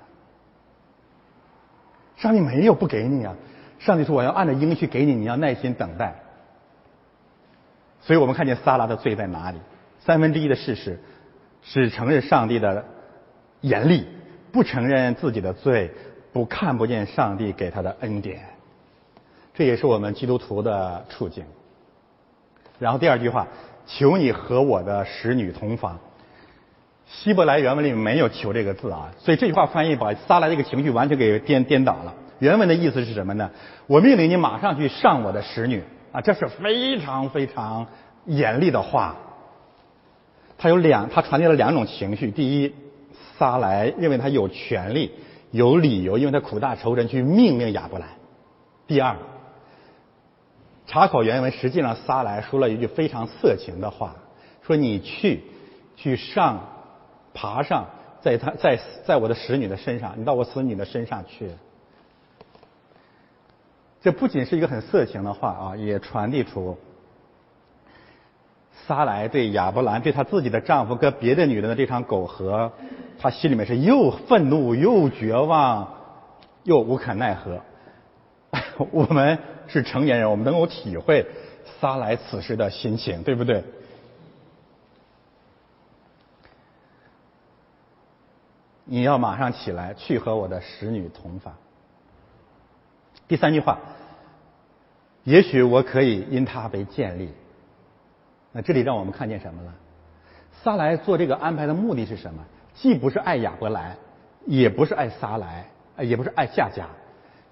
[2.17, 3.35] 上帝没有不给你啊，
[3.79, 6.15] 上帝说我要按照应许给你，你要耐心等待。
[8.01, 9.59] 所以我们看见撒拉的罪在哪里？
[10.01, 11.01] 三分之一的事实
[11.63, 12.85] 是承认上帝的
[13.61, 14.07] 严厉，
[14.53, 15.91] 不承认自己的罪，
[16.33, 18.43] 不看不见上帝给他的恩典。
[19.55, 21.45] 这也是我们基督徒的处境。
[22.79, 23.47] 然后第二句话，
[23.87, 25.99] 求你和我的使女同房。
[27.07, 32.15] 希伯来原文里没有“求”这个字啊，所以这句话翻译把撒来这个情绪完全给颠颠倒了。
[32.39, 33.51] 原文的意思是什么呢？
[33.87, 35.83] 我命令你马上去上我的使女
[36.13, 37.87] 啊，这是非常非常
[38.27, 39.17] 严厉的话。
[40.57, 42.31] 他有两，他传递了两种情绪。
[42.31, 42.73] 第一，
[43.37, 45.11] 撒来认为他有权利、
[45.51, 48.09] 有理由，因为他苦大仇深去命令亚伯兰。
[48.87, 49.17] 第二。
[50.91, 54.17] 查考原文，实际上撒来说了一句非常色情的话，
[54.61, 55.45] 说你去，
[55.95, 56.59] 去上，
[57.33, 57.87] 爬上，
[58.21, 58.77] 在他，在
[59.07, 61.53] 在我的使女的身上，你到我使女的身上去。
[64.01, 66.77] 这不仅是一个很色情的话啊，也传递出
[68.89, 72.73] 撒来对亚伯兰对他自己的丈夫跟别的女人的这场苟合，
[73.21, 75.95] 他心里面是又愤怒又绝望，
[76.65, 77.61] 又无可奈何。
[78.91, 79.39] 我们
[79.71, 81.27] 是成年人，我们能够体会
[81.81, 83.65] 撒来此时的心情，对不对？
[88.85, 91.55] 你要马上起来，去和我的使女同房。
[93.29, 93.79] 第三句话，
[95.23, 97.33] 也许我可以因他为建立。
[98.51, 99.73] 那这里让我们看见什么了？
[100.65, 102.45] 撒来做这个安排的目的是什么？
[102.75, 103.97] 既不是爱亚伯来，
[104.47, 106.89] 也不是爱撒来，也不是爱夏家。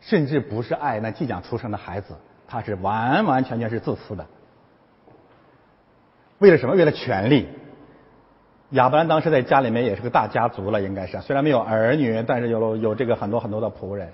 [0.00, 2.14] 甚至不是爱那即将出生的孩子，
[2.46, 4.26] 他是完完全全是自私的。
[6.38, 6.74] 为了什么？
[6.74, 7.48] 为了权力。
[8.70, 14.12] 亚伯兰当时在家里面也是个大家族了，应该是虽然没有儿女，但是有有这个很多很多的仆人。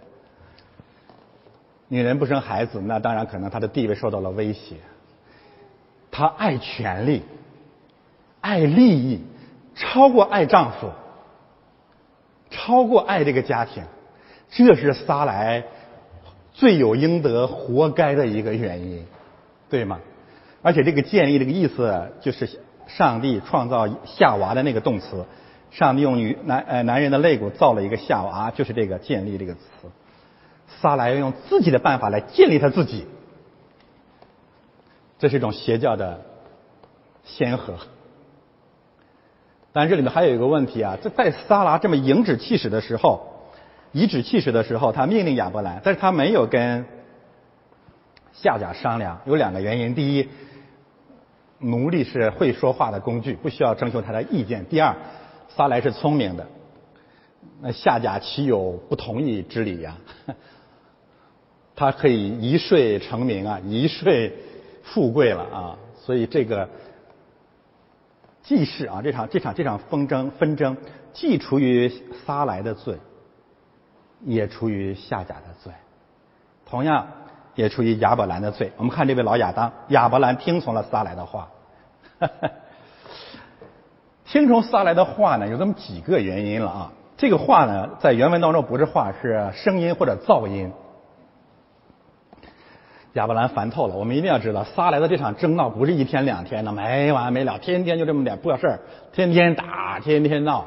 [1.88, 4.77] 女人不生孩子，那当然可能她的地位受到了威胁。
[6.11, 7.25] 她爱权力，
[8.40, 9.25] 爱利益，
[9.75, 10.90] 超过爱丈夫，
[12.49, 13.83] 超过爱这个家庭。
[14.51, 15.64] 这是撒来
[16.55, 19.05] 罪有应得、活该的一个原因，
[19.69, 20.01] 对吗？
[20.62, 25.27] 而且这个建立这个意思就是上帝创造夏娃的那个动词，
[25.71, 29.61] 上帝用女男呃男人的肋骨造了一个夏娃，就是这个建立这个词。
[30.81, 33.05] 撒来要用自己的办法来建立他自己，
[35.19, 36.23] 这是一种邪教的
[37.25, 37.75] 先河。
[39.73, 43.34] 但这里面还有一个问题啊，这在撒拉这么颐指气使的时候。
[43.94, 46.85] 颐指气使的时候，他命令亚伯兰，但是他没有跟
[48.33, 49.94] 夏甲商量，有两个原因。
[49.94, 50.28] 第一，
[51.61, 54.66] 奴隶是会说话的工具，不需要征求他的意见。
[54.66, 54.94] 第二，
[55.48, 56.46] 撒来是聪明的，
[57.62, 59.96] 那夏甲岂有不同意之理呀？
[61.76, 64.33] 他可以一睡成名啊，一睡
[64.83, 65.78] 富贵了啊！
[65.96, 66.68] 所以这个
[68.42, 70.76] 既是啊，这场这场这场纷争纷争，
[71.12, 71.90] 既出于
[72.26, 72.96] 撒来的罪，
[74.24, 75.72] 也出于夏甲的罪，
[76.66, 77.06] 同样
[77.54, 78.72] 也出于亚伯兰的罪。
[78.76, 81.48] 我们看这位老亚当，亚伯兰听从了撒来的话。
[84.24, 86.92] 听从撒来的话呢，有这么几个原因了啊。
[87.16, 90.72] 这个话呢，在原文当中不是话，是声音或者噪音。
[93.12, 93.94] 亚伯兰烦透了。
[93.94, 98.80] 我们一定要知道，撒来的这场争闹不是一天两天的，没完没了，天天就这么点破事儿，
[99.12, 100.64] 天天打，天天闹。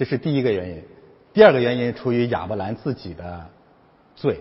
[0.00, 0.82] 这是第一个原因。
[1.34, 3.44] 第二个原因出于亚伯兰自己的
[4.16, 4.40] 罪。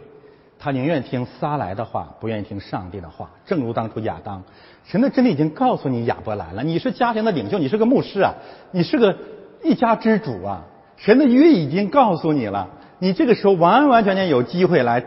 [0.57, 3.29] 他宁愿听撒来的话，不愿意听上帝的话。
[3.45, 4.41] 正如当初亚当，
[4.85, 8.35] 神的真理已经告诉你亚伯兰了，你是家庭的领袖，你是个牧师啊，
[8.71, 9.17] 你是个
[9.61, 10.65] 一家之主啊。
[10.95, 12.69] 神的约已经告诉你了，
[12.99, 15.03] 你这个时候完完全全有机会来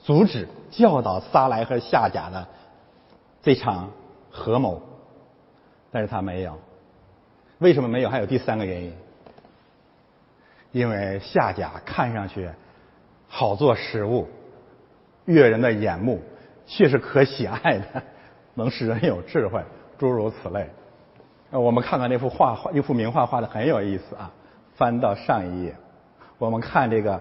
[0.00, 2.46] 阻止、教导撒来和夏甲的
[3.42, 3.88] 这场
[4.30, 4.82] 合谋，
[5.90, 6.58] 但是他没有。
[7.58, 8.10] 为什么没有？
[8.10, 8.92] 还有第三个原因，
[10.72, 12.50] 因为夏甲看上去
[13.28, 14.28] 好做食物。
[15.24, 16.20] 悦人的眼目，
[16.66, 18.02] 却是可喜爱的，
[18.54, 19.62] 能使人有智慧，
[19.96, 20.68] 诸如此类。
[21.50, 24.32] 我们看看那幅画画，一幅名画画的很有意思啊。
[24.74, 25.76] 翻到上一页，
[26.38, 27.20] 我们看这个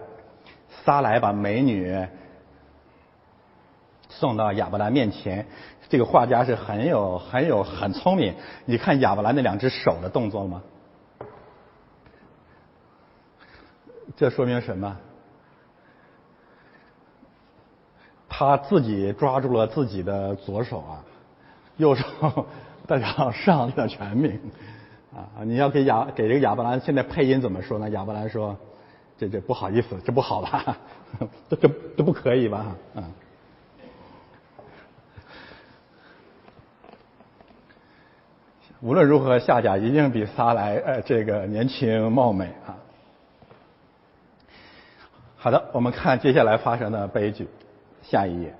[0.83, 1.95] 撒来把美女
[4.09, 5.45] 送到亚伯兰面前，
[5.87, 8.33] 这个画家是很有很有很聪明。
[8.65, 10.63] 你看亚伯兰那两只手的动作吗？
[14.15, 14.97] 这说明什么？
[18.34, 21.04] 他自己抓住了自己的左手啊，
[21.78, 22.45] 右手
[22.88, 24.39] 代表上帝的全名
[25.13, 25.43] 啊！
[25.43, 27.89] 你要给亚给这个亚伯兰现在配音怎么说呢？
[27.89, 28.58] 亚伯兰说
[29.19, 30.78] ：“这这不好意思，这不好吧？
[31.50, 33.04] 这这这不可以吧？”啊！
[38.82, 42.76] 无论如何，夏甲一定比撒来呃这个年轻貌美啊。
[45.43, 47.47] 好的，我们看接下来发生的悲剧。
[48.04, 48.54] 下一页。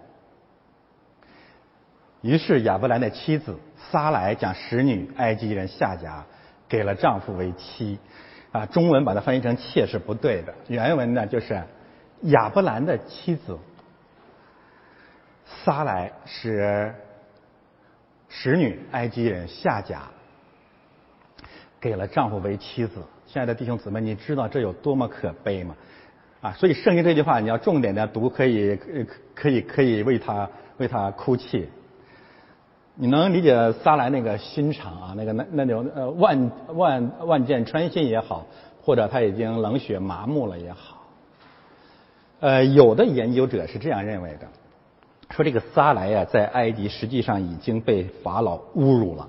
[2.22, 3.56] 于是亚伯兰的妻子
[3.92, 6.26] 撒来将使女埃及人夏甲
[6.68, 8.00] 给了丈夫为妻，
[8.52, 11.64] 啊，中文把它翻译成妾是不对的，原文呢就是
[12.22, 13.60] 亚伯兰的妻子
[15.46, 16.96] 撒来使
[18.28, 20.06] 使女埃及人夏甲
[21.80, 23.04] 给了丈夫为妻子。
[23.28, 25.76] 亲爱的弟兄姊妹，你知道这有多么可悲吗？
[26.42, 28.76] 啊，所以圣经这句话你要重点的读，可以
[29.36, 31.70] 可以可以为他为他哭泣。
[32.96, 38.48] 你能理解撒来那个心肠啊，那个那那种呃万万万箭穿心也好，
[38.82, 40.98] 或者他已经冷血麻木了也好。
[42.40, 44.48] 呃，有的研究者是这样认为的，
[45.30, 49.28] 说这个撒来呀，在埃及实际上已经被法老侮辱了。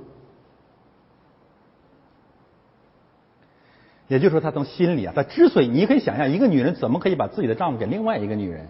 [4.12, 8.68] 也就是说，他从心里啊，他之所以，你可以想象，一个女人怎么可以把自己的丈夫给另外一个女人？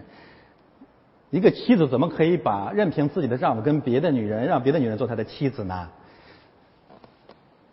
[1.31, 5.89] 一个妻子怎么可以把任凭自己的丈夫跟别的女人，让别的女人做他的妻子呢？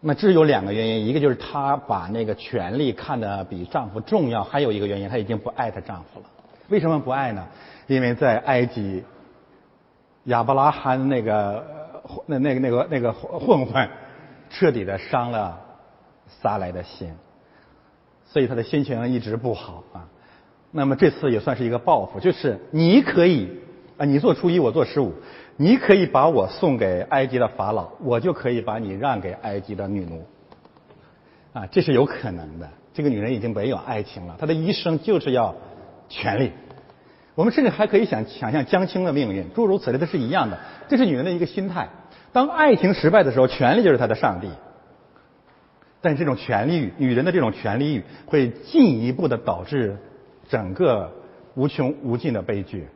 [0.00, 6.26] 那这有两个原因，一个就是她把那个权利看得比丈夫重要，还有一个原因，她已经不爱她丈夫了。
[6.70, 7.46] 为什么不爱呢？
[7.86, 9.04] 因为在埃及，
[10.24, 11.64] 亚伯拉罕那个
[12.26, 13.88] 那那个那个那个混混，
[14.48, 15.60] 彻底的伤了
[16.26, 17.12] 撒来的心。
[18.32, 20.08] 所以他的心情一直不好啊。
[20.72, 23.48] 那么这次也算是一个报复，就是你可以
[23.96, 25.12] 啊，你做初一，我做十五，
[25.56, 30.24] 你可以把我送给埃及的法老，我就可以把你让给埃及的女奴。
[31.52, 32.68] 啊，这是有可能的。
[32.94, 35.54] 这个女人已经没有爱情了，她的一生就是要
[36.08, 36.52] 权力。
[37.34, 40.58] 我们甚至还可以想想象江青的命运，诸如此类的是一样的。
[40.88, 41.88] 这是女人的一个心态。
[42.32, 44.48] 当爱情失败的时候，权力就是她的上帝。
[46.02, 49.98] 但这种权利欲，女人的这种权利欲，会进一步的导致
[50.48, 51.12] 整个
[51.54, 52.88] 无穷无尽的悲剧。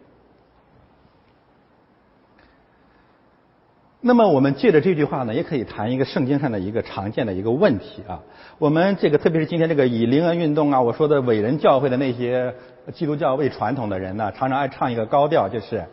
[4.00, 8.22] 那么，我们借着这句话呢，也可以谈一个圣经上的一个常见的一个问题啊。
[8.58, 12.54] 我们这个，特别是今天这个以灵恩运动啊，我说的伟人教会的那些
[12.94, 15.84] 基督教为传统的人呢，常常爱唱一个高调，就是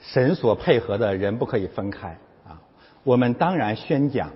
[0.00, 2.60] 神所配合的人不可以分开啊。
[3.02, 4.30] 我们当然宣讲。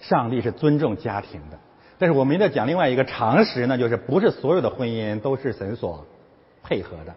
[0.00, 1.58] 上帝是尊重家庭的，
[1.98, 6.06] 但是我们也得讲另外一个常识呢，就是不是所有的婚姻都是神所
[6.62, 7.14] 配合的。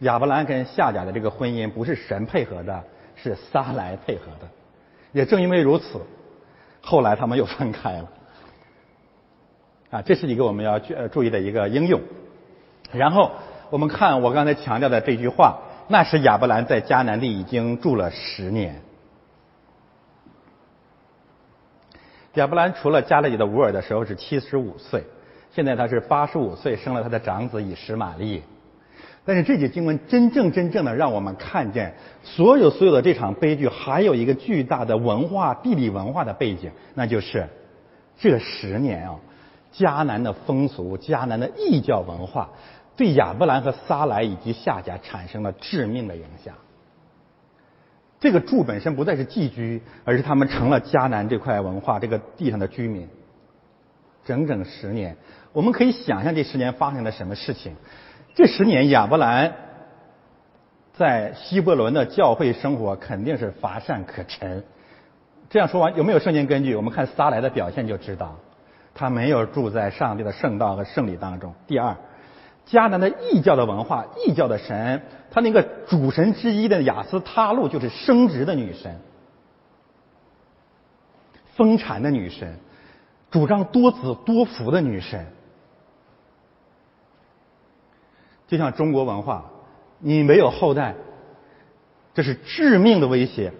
[0.00, 2.84] 亚伯兰跟夏甲的这个婚姻不是神配合的，
[3.16, 4.48] 是撒来配合的。
[5.12, 6.00] 也正因为如此，
[6.80, 8.08] 后来他们又分开了。
[9.90, 12.00] 啊，这是一个我们要注意的一个应用。
[12.92, 13.30] 然后
[13.70, 15.58] 我们看我刚才强调的这句话，
[15.88, 18.82] 那时亚伯兰在迦南地已经住了十年。
[22.34, 25.04] 亚伯兰除了加勒底的乌尔的时候是七十五岁，
[25.52, 28.42] 现在他是八十五岁，生了他的长子以实玛利。
[29.24, 37.48] 但是这节经文真正真正的让我们看见，所有所有的这场悲剧还有一个巨大的文化地理文化的背景，那就是
[38.18, 39.16] 这十年啊，
[39.72, 42.50] 迦南的风俗、迦南的异教文化，
[42.96, 46.54] 对亚伯兰和撒来以及夏甲产生了致命的影响。
[48.24, 53.06] 这个住本身不再是寄居，而是他们成了迦南这块文化这个地上的居民。
[54.24, 55.14] 整整十年，
[55.52, 57.76] 我们可以想象这十年发生了什么事情。
[58.34, 59.52] 这十年，亚伯兰
[60.94, 64.64] 在希伯伦的教会生活肯定是乏善可陈。
[65.50, 66.74] 这样说完，有没有圣经根据？
[66.74, 68.38] 我们看撒来的表现就知道，
[68.94, 71.52] 他没有住在上帝的圣道和圣礼当中。
[71.66, 71.94] 第二，
[72.66, 79.00] 迦南的异教的文化、异教的神，他那个主神之一的雅斯他路就是生殖的女神、
[81.56, 82.58] 丰产的女神，
[83.30, 85.26] 主张多子多福的女神。
[88.46, 89.50] 就像中国文化，
[89.98, 90.94] 你没有后代，
[92.12, 93.52] 这是致命的威胁。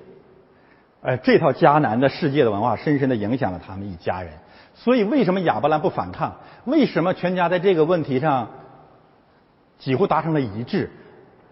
[1.03, 4.33] 呃，这套迦南的世界的文化深深的影响了他们一家人。
[4.75, 6.37] 所以，为什么亚伯兰不反抗？
[6.65, 8.51] 为什么全家在这个问题上
[9.79, 10.91] 几乎达成了一致？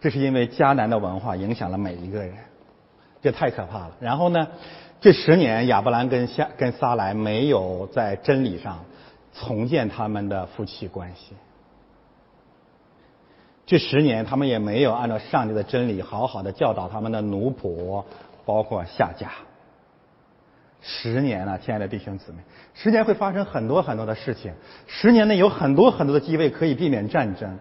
[0.00, 2.34] 这是因为迦南的文化影响了每一个人，
[3.20, 3.92] 这太可怕了。
[4.00, 4.48] 然后呢，
[5.00, 8.84] 这十年亚伯兰跟夏跟撒来没有在真理上
[9.32, 11.34] 重建他们的夫妻关系。
[13.64, 18.04] 这十年，他们也没有按照上帝的真理好好的教导他们的奴仆，
[18.44, 19.30] 包括下家。
[20.80, 22.38] 十年了，亲爱的弟兄姊妹，
[22.74, 24.52] 十年会发生很多很多的事情。
[24.88, 27.56] 十年内有很多很多的机会可以避免战争。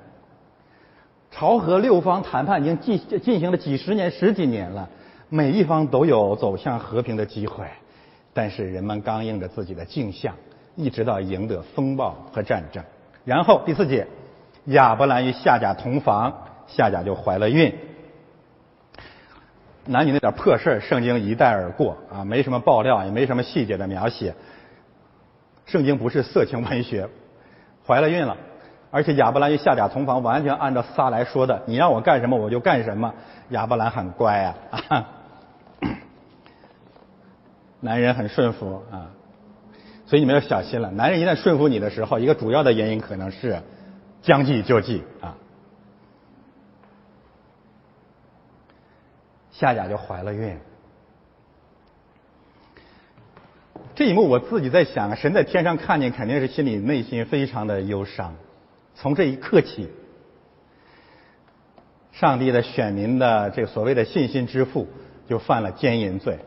[1.31, 4.87] 朝和六方谈判已经进进行了几十年、十几年了，
[5.29, 7.65] 每一方都有走向和平的机会，
[8.33, 10.35] 但是人们刚硬着自己的镜像，
[10.75, 12.83] 一直到赢得风暴和战争。
[13.25, 14.05] 然后第四节。
[14.65, 16.31] 亚伯兰与夏甲同房，
[16.67, 17.73] 夏甲就怀了孕。
[19.87, 24.35] 男女那点破事儿，圣经一带而过啊，没什么爆料，也没什么细节的描写。
[25.65, 27.09] 圣经不是色情文学，
[27.87, 28.37] 怀了孕了，
[28.91, 33.13] 而且亚伯兰与夏甲同房，完全按照撒来说的，你让我干什么我就干什么。
[33.49, 35.07] 亚伯兰很乖啊，
[37.79, 39.09] 男人很顺服啊，
[40.05, 40.91] 所以你们要小心了。
[40.91, 43.61] 男人一旦顺服你的时候，一个主要的原因可能是。
[44.23, 45.35] 将计就计啊，
[49.49, 50.59] 夏甲就怀了孕。
[53.95, 58.35] 这一幕我自己在想，神在天上看见，肯定是心里内心非常的忧伤。
[58.95, 59.89] 从这一刻起，
[62.11, 64.87] 上帝的选民的这个所谓的信心之父
[65.27, 66.39] 就犯了奸淫罪，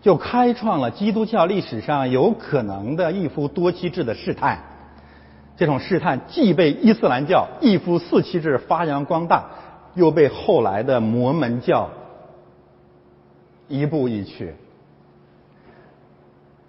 [0.00, 4.64] 就开创了基督教历史上有可能的一夫多妻制的试探。
[5.56, 9.50] 这种试探既被伊斯兰教一夫四妻制发扬光大，
[9.94, 11.90] 又被后来的摩门教
[13.68, 14.54] 一步一趋。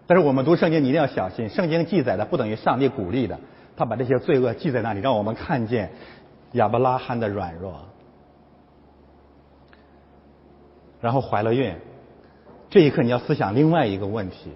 [0.08, 3.40] 但是我们读圣经，你一定要小心，圣经记载的不等于上帝鼓励的，
[3.82, 5.90] 他把这些罪恶记在那里，让我们看见
[6.52, 7.74] 亚伯拉罕的软弱，
[11.02, 11.74] 然后怀了孕。
[12.70, 14.52] 这一刻，你要思想另外一个问题。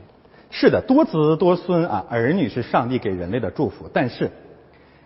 [0.51, 4.29] 是的，多子多孙啊，儿女是上帝给人类的祝福，但是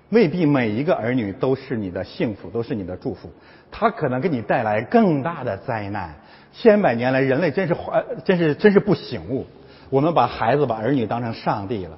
[0.09, 3.31] 未必每一个儿女都是你的幸福，都是你的祝福。
[3.71, 6.13] 他可能给你带来更大的灾难。
[6.51, 9.45] 千百年来，人类真是坏，真是真是不醒悟。
[9.89, 11.97] 我们把孩子、把儿女当成上帝了。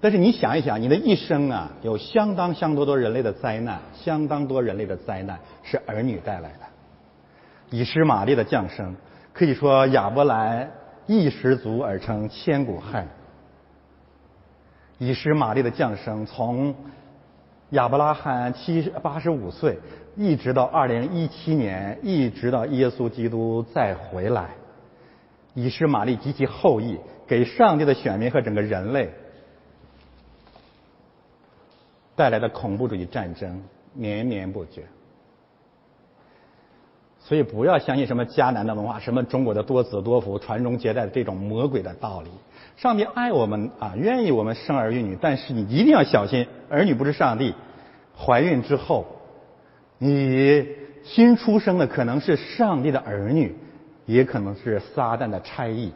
[0.00, 6.60] 但是你想一想，你的一生啊，有相当相当多人类的灾难，相当多人类的灾难是儿女带来的。
[7.70, 8.94] 以实玛利的降生，
[9.32, 10.70] 可以说亚伯兰。
[11.08, 13.06] 一十足而成千古恨。
[14.98, 16.74] 以实玛利的降生，从
[17.70, 19.78] 亚伯拉罕七十八十五岁，
[20.16, 24.48] 一直到二零一七年，一直到耶稣基督再回来，
[25.54, 29.08] 以实玛利及其后裔给上帝的选民和整个人类
[32.16, 33.62] 带来的恐怖主义战争
[33.94, 34.82] 绵绵不绝。
[37.20, 42.30] 所以不要相信什么迦南的文化，什么中国的多子多福、传宗接代的这种魔鬼的道理。
[42.76, 47.54] 上帝爱我们啊，愿意我们生儿育女，但是你一定要小心，儿女不是上帝。
[48.16, 49.06] 怀孕之后，
[49.98, 50.68] 你
[51.02, 53.56] 新出生的可能是上帝的儿女，
[54.04, 55.92] 也可能是撒旦的差役，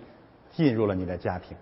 [0.50, 1.56] 进入了你的家庭。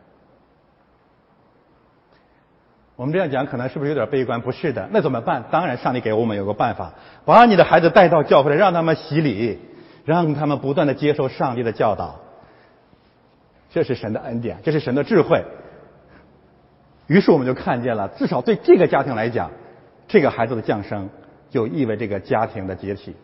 [2.99, 4.41] 我们这样讲可能是不是有点悲观？
[4.41, 5.45] 不是的，那怎么办？
[5.53, 6.95] 当然，上帝给我们有个办法，
[7.25, 9.61] 把你的孩子带到教会来，让他们洗礼，
[10.05, 12.19] 让他们不断的接受上帝的教导。
[13.71, 15.45] 这是神的恩典，这是神的智慧。
[17.07, 19.53] 于是我们就看见了，至少对这个家庭来讲，
[20.09, 21.09] 这个孩子的降生
[21.51, 23.15] 就意味这个家庭的解体。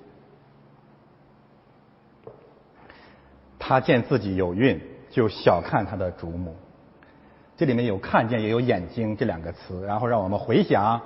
[3.58, 6.54] 他见自己有孕，就小看他的主母。
[7.56, 11.00] 这里面有看见也有眼睛这两个词，然后让我们回想，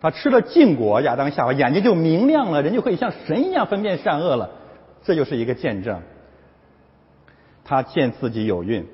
[0.00, 4.50] 他吃了禁果，亚当夏娃眼睛就明亮了，人就可以像神一样分辨善恶了，
[5.02, 6.00] 这就是一个见证。
[7.64, 8.86] 他见自己有孕，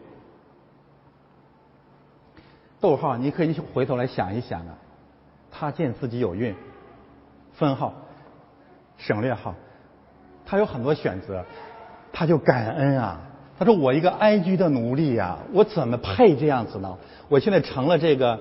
[2.81, 4.79] 逗号，你可以回头来想一想啊，
[5.51, 6.55] 他见自己有孕，
[7.55, 7.93] 分号，
[8.97, 9.55] 省略号，
[10.45, 11.45] 他有很多选择，
[12.13, 13.21] 他就感恩啊。
[13.59, 16.97] 他说：“我一个埃及的奴隶呀，我怎么配这样子呢？
[17.29, 18.39] 我现在成了这个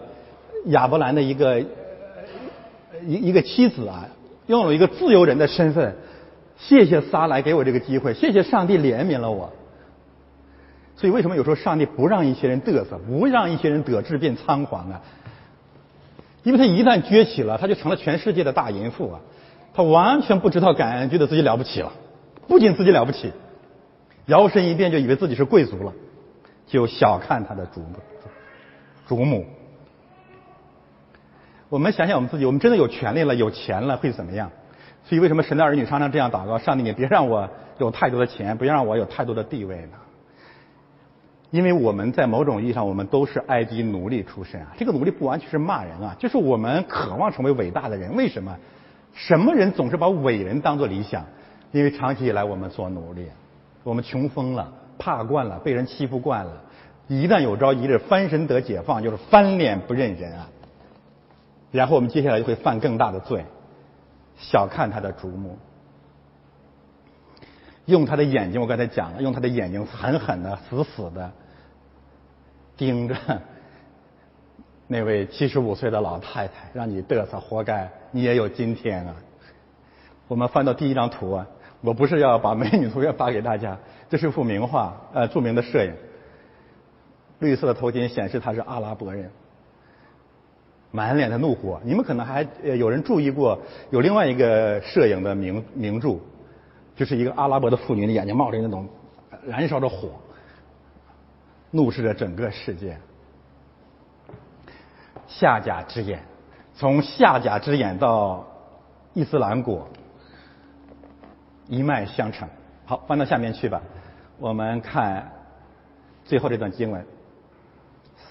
[0.66, 1.62] 亚伯兰的一个
[3.06, 4.10] 一一个妻子啊，
[4.48, 5.96] 拥有一个自由人的身份。
[6.58, 9.54] 谢谢撒来给我这个机会，谢谢上帝怜悯了我。
[10.98, 15.00] 所以为什么有时候上帝不让一些人嘚瑟，不让一些人得志变仓皇呢？
[16.44, 19.20] 因为他一旦崛起了，他就成了全世界的大淫妇啊！
[19.74, 21.92] 他完全不知道感恩，觉得自己了不起了，
[22.48, 23.32] 不仅自己了不起。”
[24.28, 25.94] 摇身一变就以为自己是贵族了，
[26.66, 27.96] 就小看他的祖母。
[29.08, 29.46] 祖母，
[31.70, 34.52] 我们想想我们自己，我们真的有权利了、有钱了会怎么样？
[35.04, 37.48] 所以为什么神的儿女常常这样祷告：上帝，你别让我
[37.78, 39.98] 有太多的钱，不要让我有太多的地位呢？
[41.52, 44.74] 因为我们在某种意义上，我们都是埃及奴隶出身啊。
[44.78, 48.16] 这个奴隶不完全是骂人啊，就是我们渴望成为伟大的人。
[48.16, 48.58] 为什么？
[49.14, 51.24] 什么人总是把伟人当做理想？
[51.72, 53.28] 因为长期以来我们做奴隶。
[53.86, 56.64] 我们穷疯了，怕惯了，被人欺负惯了，
[57.08, 60.50] 一旦有朝一日翻身得解放，就是翻脸不认人啊。
[61.72, 63.46] 然后我们接下来就会犯更大的罪，
[64.38, 65.60] 小看他的瞩目，
[67.86, 71.32] 用他的眼睛，我刚才讲了，用他的眼睛狠狠的、死死的
[72.76, 73.16] 盯着
[74.88, 79.16] 那位七十五岁的老太太，让你嘚瑟，活该，你也有今天啊。
[80.28, 81.46] 我们翻到第一张图啊。
[81.86, 83.78] 我不是要把美女图片发给大家，
[84.10, 85.94] 这是幅名画，呃，著名的摄影。
[87.40, 89.30] 绿色的头巾显示他是阿拉伯人，
[90.90, 91.80] 满脸的怒火。
[91.84, 93.60] 你们可能还有人注意过，
[93.92, 96.18] 有另外一个摄影的名名著，
[96.96, 98.88] 就是一个阿拉伯的妇女的眼睛冒着那种
[99.46, 100.10] 燃烧着火，
[101.72, 102.98] 怒视着整个世界。
[105.28, 106.24] 下甲之眼，
[106.74, 108.48] 从下甲之眼到
[109.14, 109.88] 伊斯兰国。
[111.68, 112.48] 一脉相承。
[112.86, 113.82] 好，翻到下面去吧。
[114.38, 115.32] 我们看
[116.24, 117.06] 最后这段经文。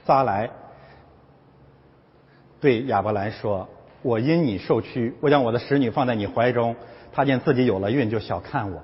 [0.04, 0.50] 撒来
[2.60, 3.68] 对亚伯兰说
[4.02, 6.76] ：“我因你受屈，我将我的使女放在你怀中。
[7.12, 8.82] 他见自己有了孕，就小看我。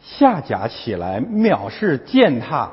[0.00, 2.70] 下甲起来藐视践踏，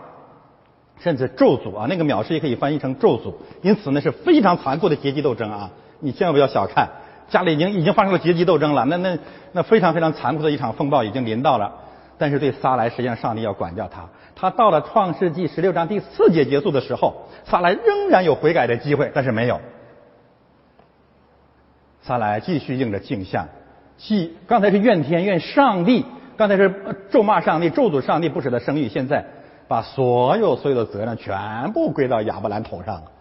[1.00, 1.88] 甚至咒诅啊！
[1.90, 3.34] 那个藐视也可以翻译成咒诅。
[3.62, 5.72] 因此呢，是非常残酷的阶级斗争啊！
[6.00, 6.90] 你千万不要小看。”
[7.30, 9.18] 家里已经已经发生了阶级斗争了，那那
[9.52, 11.74] 那非常非常残酷的一场风暴已经临到了。
[12.18, 14.06] 但是对撒来，实际上上帝要管教他。
[14.36, 19.62] 他到了创世纪十六章第四节结束的时候，撒来仍然有悔改的机会，但是没有。
[22.02, 23.48] 撒来继续应着镜像，
[23.98, 26.06] 既刚才是怨天怨上帝，
[26.38, 26.74] 刚才是
[27.12, 29.26] 咒骂上帝、咒诅上帝不舍得生育，现在
[29.68, 33.12] 把所有所有的责任全部归到亚伯兰头上了。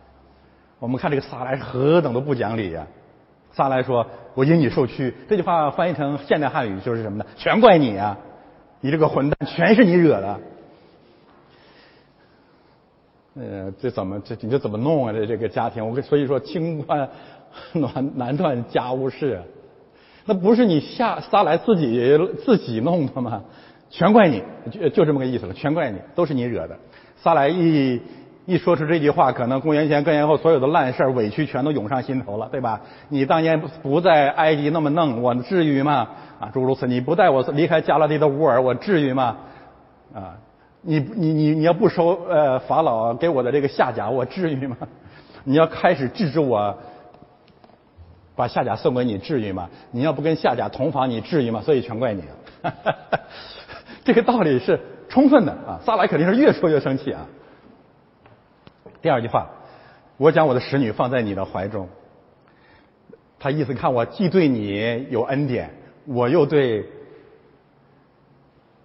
[0.79, 2.87] 我们看这个撒来是何等的不讲理呀！
[3.57, 7.25] 撒来说：“我因你受屈。”这句话翻译成现代汉语就是什么呢？
[7.39, 8.19] 全怪你啊！
[8.83, 10.41] 你这个混蛋，全是你惹的。
[13.37, 15.13] 呃，这怎么这你这怎么弄啊？
[15.15, 17.09] 这这个家庭，我跟所以说，清官
[17.73, 19.41] 难难断家务事。
[20.27, 23.43] 那不是你下撒来自己自己弄的吗？
[23.89, 25.55] 全怪你，就就这么个意思了。
[25.55, 26.77] 全怪你，都是你惹的。
[27.17, 28.03] 撒来一。
[28.47, 32.81] 一说出这句话，可能公元前、公元后所有的烂事儿、委屈全都涌上心头了，对吧？
[33.09, 36.09] 你当年不在埃及那么弄，我至于吗？
[36.39, 39.37] 啊，诸如此，你不带我离开加勒底的乌尔，我至于吗？
[40.15, 40.37] 啊，
[40.81, 44.77] 你你你你要不收呃法老给我的这个下甲，我至于吗？
[45.43, 46.79] 你要开始制止我
[48.37, 49.69] 把下甲送给你，至于吗？
[49.91, 51.61] 你要不跟下甲同房，你至于吗？
[51.63, 52.23] 所以全怪你。
[54.05, 54.79] 这个道理是
[55.09, 55.81] 充分的啊。
[55.85, 57.27] 撒来肯定是越说越生气啊。
[59.07, 59.47] 第二句话，
[60.17, 61.89] 我将我的使女放在你的怀中。
[63.39, 65.71] 他意思看我既对你有恩典，
[66.07, 66.85] 我又对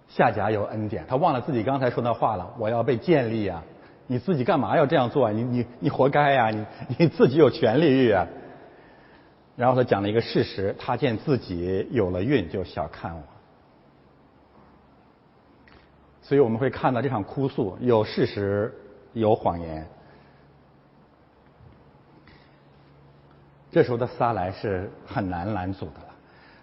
[0.06, 1.04] 夏甲有恩典。
[1.08, 3.64] 他忘了自己刚才说那话了，我要被建立啊！
[4.06, 5.32] 你自己干嘛要这样做？
[5.32, 6.50] 你你你活该呀！
[6.50, 6.64] 你
[6.98, 8.24] 你自己有权利欲啊！
[9.56, 13.22] 然后他讲了一个事实：他见自己有了孕，就小看我。
[16.20, 18.72] 所以我们会看到这场哭诉有事实，
[19.14, 19.84] 有谎言。
[23.72, 26.08] 这时候的撒来是很难拦阻的了。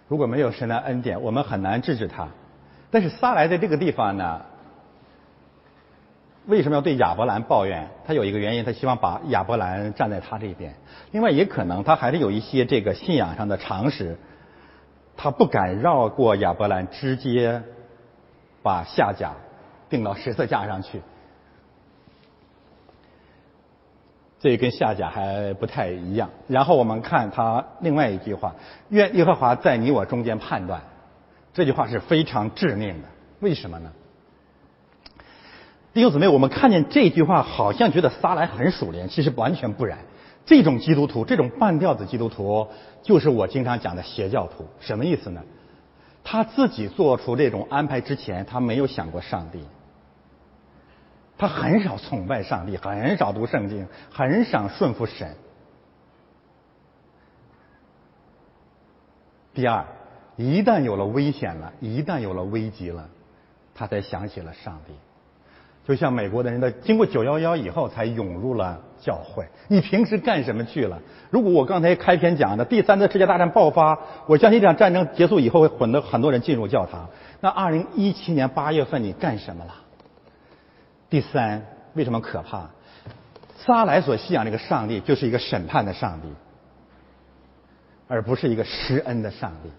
[0.08, 2.28] 如果没有神的恩典，我们很难制止他。
[2.90, 4.42] 但是撒来在这个地方呢，
[6.46, 7.88] 为什么要对亚伯兰抱怨？
[8.06, 10.74] 他有一个原因，他希望把亚伯兰站在他这边。
[11.10, 14.16] 另外，也可能他还是有一些这个信仰上的常识，
[15.16, 17.62] 他不敢绕过亚伯兰，直接
[18.62, 19.32] 把夏甲
[19.88, 21.02] 钉到十字架上去。
[24.40, 26.30] 这跟下甲还不太一样。
[26.48, 28.56] 然后我们看他另外一句话
[28.88, 30.80] ：“愿耶和华在你我中间判断。”
[31.54, 33.08] 这句话是非常致命的。
[33.40, 33.92] 为什么呢？
[35.92, 39.98] 弟兄姊妹，我们看见这句话，好像觉得撒来很属灵，其实完全不然。
[40.46, 42.66] 这种基督徒，这种半吊子基督徒，
[43.02, 44.64] 就是我经常讲的邪教徒。
[44.80, 45.42] 什么意思呢？
[46.22, 49.60] 他自己做出这种安排之前，他没有想过上帝。
[51.40, 55.34] 他很少崇拜上帝，很少读圣经，很少顺服神。
[59.54, 59.86] 第二，
[60.36, 63.08] 一旦有了危险了，一旦有了危机了，
[63.74, 64.92] 他才想起了上帝。
[65.88, 69.48] 就像美国的人，的经过九幺幺以后才涌入了教会。
[69.66, 71.00] 你平时干什么去了？
[71.30, 77.08] 如果我刚才开篇讲的第三次世界大战爆发，我相信这场战争结束以后会混得很多人进入教堂。
[77.40, 79.74] 那二零一七年八月份你干什么了？
[81.10, 82.70] 第三，为什么可怕？
[83.58, 86.28] 撒来所信仰这个上帝就是一个审判的上帝，
[88.08, 89.70] 而不是一个施恩的上帝。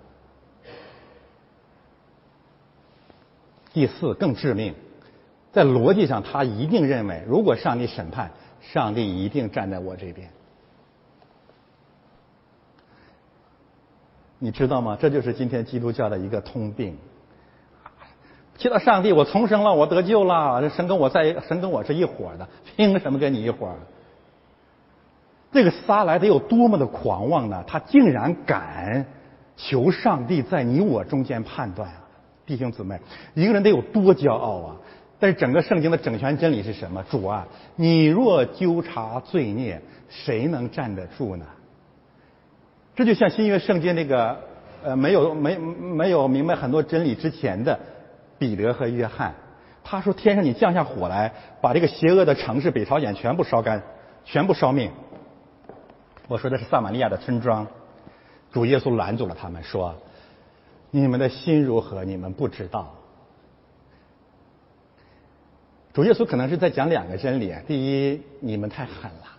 [3.74, 4.76] 第四，更致命，
[5.54, 10.30] 在逻辑上，他一定认为，如果上帝审判，上帝一定站在我这边。
[14.38, 14.98] 你知道吗？
[15.00, 16.98] 这就是今天基督教的一个通病。
[18.62, 20.62] 祈祷上帝，我重生了，我得救了。
[20.62, 22.48] 这神跟我在，神跟我是一伙的，
[22.78, 23.70] 凭什么跟你一伙？
[25.52, 27.64] 这个撒来得有多么的狂妄呢？
[27.66, 29.08] 他竟然敢
[29.58, 32.06] 求上帝在你我中间判断啊！
[32.46, 33.00] 弟兄姊妹，
[33.34, 34.76] 一个人得有多骄傲啊！
[35.20, 37.04] 但是整个圣经的整全真理是什么？
[37.10, 41.46] 主啊，你若纠察罪孽，谁能站得住呢？
[42.96, 44.38] 这就像新约圣经那个
[44.84, 47.80] 呃，没有没没有明白很多真理之前的。
[48.42, 49.36] 彼得和约翰，
[49.84, 51.32] 他说：“天上你降下火来，
[51.62, 53.84] 把这个邪恶的城市北朝鲜全部烧干，
[54.26, 54.90] 全部烧灭。”
[56.28, 57.68] 我说的是撒玛利亚的村庄。
[58.52, 59.96] 主耶稣拦住了他们，说
[60.90, 62.04] ：“你们的心如何？
[62.04, 62.96] 你们不知道。”
[65.94, 69.38] 主耶稣可能是在讲两个真理：第一，你们太狠了，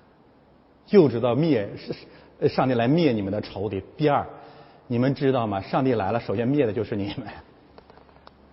[0.86, 4.24] 就知道灭是上帝来灭你们的仇敌；第二，
[4.86, 5.60] 你们知道吗？
[5.60, 7.26] 上帝来了，首先灭的就是你们。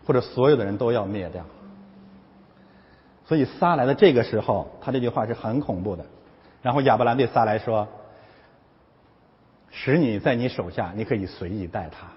[0.09, 1.45] 或者所有的人都要灭掉，
[3.27, 6.03] 所以撒来的这个时候，他这句话是很恐怖的。
[6.63, 7.87] 然后亚伯兰对撒来说
[9.69, 12.07] ：“使你在你手下，你可以随意待他。”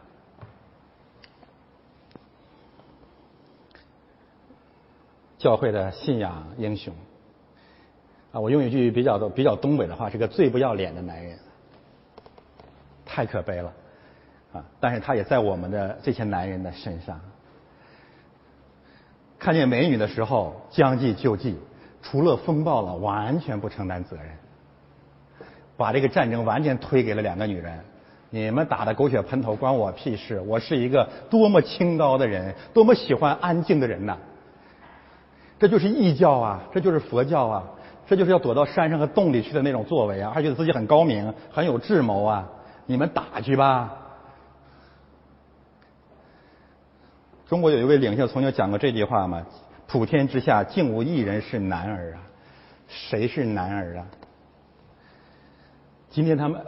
[5.36, 6.94] 教会的信仰英雄
[8.32, 11.38] 啊，我用一句比较的比较东北的话，是个最不要脸的男人，
[13.04, 13.70] 太可悲了
[14.54, 14.64] 啊！
[14.80, 17.20] 但是他也在我们的这些男人的身上。
[19.42, 21.58] 看见美女的时候将计就计，
[22.00, 24.26] 除了风暴了，完全不承担责任，
[25.76, 27.80] 把这个战争完全推给了两个女人。
[28.30, 30.40] 你们打的狗血喷头关我屁事！
[30.46, 34.16] 我是一个多么清高的人，多么喜欢安静的人呐！
[35.58, 37.64] 这就是异教啊，这就是佛教啊，
[38.06, 42.48] 这就是要躲到山上和洞里去的那种作为啊，还觉得自己很高明，很有智谋啊！
[42.86, 44.01] 你们打去吧。
[47.52, 49.46] 中国有一位领袖曾经讲过这句话嘛
[49.86, 52.24] ：“普天之下，竟无一人是男儿啊！
[52.88, 54.06] 谁是男儿啊？”
[56.08, 56.58] 今天他们，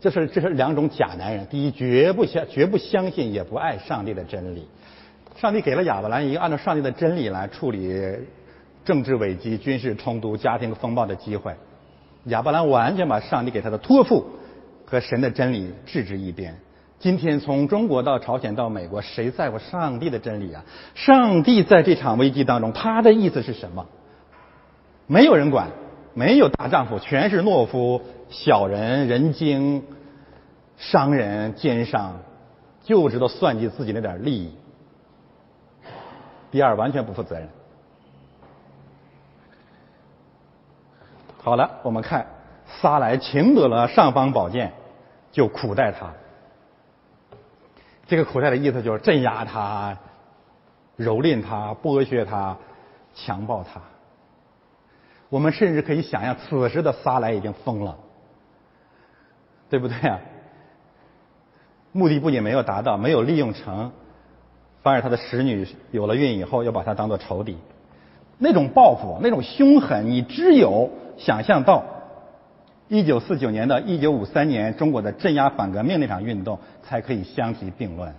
[0.00, 1.46] 这是这是两种假男人。
[1.48, 4.66] 第一，绝不相绝不相信，也不爱上帝的真理。
[5.36, 7.94] 上帝给了亚伯兰一个按照上帝的真理来处理
[8.86, 11.54] 政治危机、军事冲突、家庭风暴的机会。
[12.24, 14.24] 亚伯兰完全把上帝给他的托付
[14.86, 16.56] 和神的真理置之一边。
[16.98, 20.64] 今天从中国到朝鲜到美国，谁在乎上帝的真理啊？
[20.94, 23.86] 上帝在这场危机当中，他的意思是什么？
[25.06, 25.68] 没有人管，
[26.14, 29.84] 没有大丈夫，全是懦夫、小人、人精、
[30.78, 32.20] 商人、奸商，
[32.82, 34.54] 就知道算计自己那点利益。
[36.50, 37.48] 第二，完全不负责任。
[41.42, 42.26] 好了，我们看
[42.80, 44.72] 撒来擒得了尚方宝剑，
[45.30, 46.14] 就苦待他。
[48.06, 49.98] 这个苦待的意思就是镇压他、
[50.98, 52.56] 蹂躏他、剥削他、
[53.14, 53.80] 强暴他。
[55.28, 57.96] 我们甚至可以想象，此时的撒来已经疯了，
[59.68, 60.20] 对不对啊？
[61.90, 63.90] 目的不仅没有达到，没有利用成，
[64.82, 67.56] 反而他的使女有了孕以后，又把他当做仇敌。
[68.38, 71.82] 那种报复，那种凶狠，你只有想象到
[72.88, 78.14] 一九四九年到一九五三年中国的镇压反革命那场运动，才可以相提并论。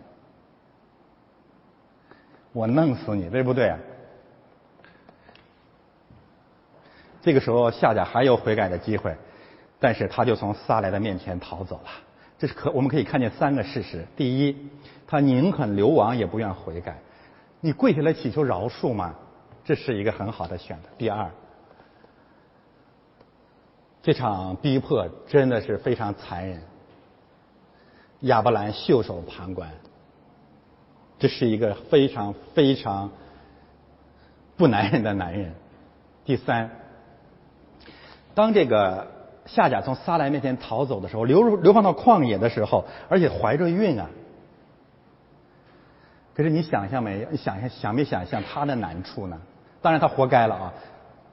[2.52, 3.74] 我弄死你，对不对？
[7.22, 9.16] 这个时候，夏家还有悔改的机会，
[9.80, 11.90] 但是他就从萨莱的面前逃走了。
[12.38, 14.70] 这是可我们可以看见三个事实：第一，
[15.08, 16.98] 他宁肯流亡也不愿悔改。
[17.62, 19.16] 你跪下来祈求饶恕吗？
[19.64, 20.90] 这是一个很好的选择。
[20.98, 21.30] 第二，
[24.08, 26.62] 这场逼迫真的是非常残忍。
[28.22, 29.70] 亚伯兰袖手旁观，
[31.20, 33.12] 这是一个非常非常
[34.56, 35.54] 不男人的男人。
[36.24, 36.70] 第三，
[38.34, 39.08] 当这个
[39.46, 44.10] 夏甲从撒来面前逃走的时候，流入流放到旷野的时候，而且怀着孕啊。
[46.34, 47.28] 可是你想象没？
[47.30, 49.38] 你想象想没想象他的难处呢？
[49.82, 50.74] 当然他活该了啊！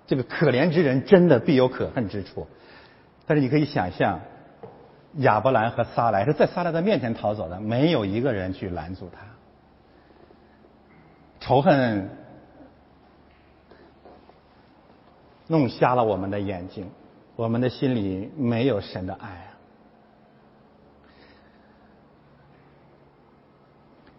[0.06, 2.46] 这个可怜之人真的必有可恨之处。
[3.26, 4.20] 但是你可以想象，
[5.18, 9.20] 亚伯兰和撒来是在撒来的面前逃走的，没有一个人去拦阻他。
[11.40, 12.10] 仇恨
[15.46, 16.90] 弄瞎了我们的眼睛，
[17.36, 19.50] 我们的心里没有神的爱啊！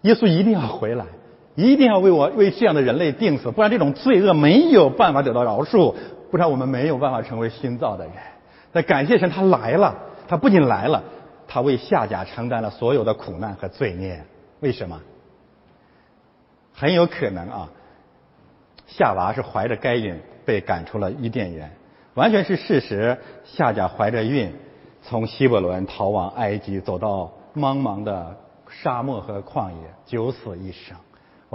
[0.01, 1.05] 耶稣一定要回来。
[1.55, 5.95] 一定要为我为这样的人类定死，不然这种罪恶没有办法得到饶恕，
[6.29, 8.13] 不然我们没有办法成为新造的人。
[8.73, 9.95] 那感谢神，他来了，
[10.27, 11.01] 他不仅来了，
[11.47, 14.23] 他为夏甲承担了所有的苦难和罪孽。
[14.59, 14.99] 为什么？
[16.73, 17.69] 很有可能啊，
[18.85, 21.71] 夏娃是怀着该孕被赶出了伊甸园，
[22.15, 23.17] 完全是事实。
[23.45, 24.53] 夏甲怀着孕
[25.01, 28.35] 从希伯伦逃往埃及，走到茫茫的
[28.67, 30.97] 沙漠和旷野，九死一生。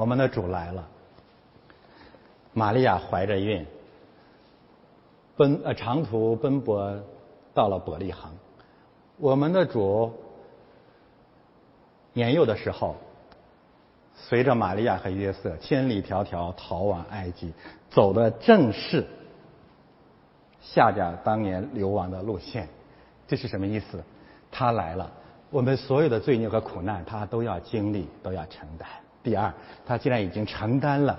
[0.01, 0.89] 我们的主来了，
[2.55, 3.67] 玛利亚怀着孕，
[5.37, 6.99] 奔呃长途奔波
[7.53, 8.33] 到了伯利恒。
[9.19, 10.11] 我们的主
[12.15, 12.97] 年幼的时候，
[14.15, 17.53] 随着玛利亚和约瑟千里迢迢逃往埃及，
[17.91, 19.07] 走的正是
[20.63, 22.67] 夏甲当年流亡的路线。
[23.29, 24.03] 这是什么意思？
[24.51, 25.13] 他来了，
[25.51, 28.89] 我们所有的罪孽和苦难，他都要经历，都要承担。
[29.23, 29.53] 第二，
[29.87, 31.19] 他既然已经承担了，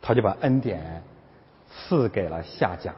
[0.00, 1.02] 他就把恩典
[1.68, 2.94] 赐给了夏甲。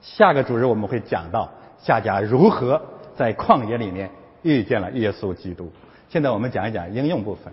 [0.00, 2.80] 下个主日我们会讲到夏甲如何
[3.16, 4.10] 在旷野里面
[4.42, 5.70] 遇见了耶稣基督。
[6.08, 7.52] 现在我们讲一讲应用部分。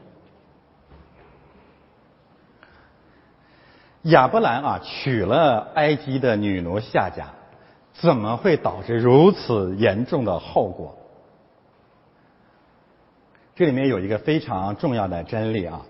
[4.03, 7.33] 亚伯兰啊，娶了埃及的女奴夏甲，
[7.93, 10.95] 怎么会导致如此严重的后果？
[13.57, 15.81] 这里面有一个非常重要的真理啊，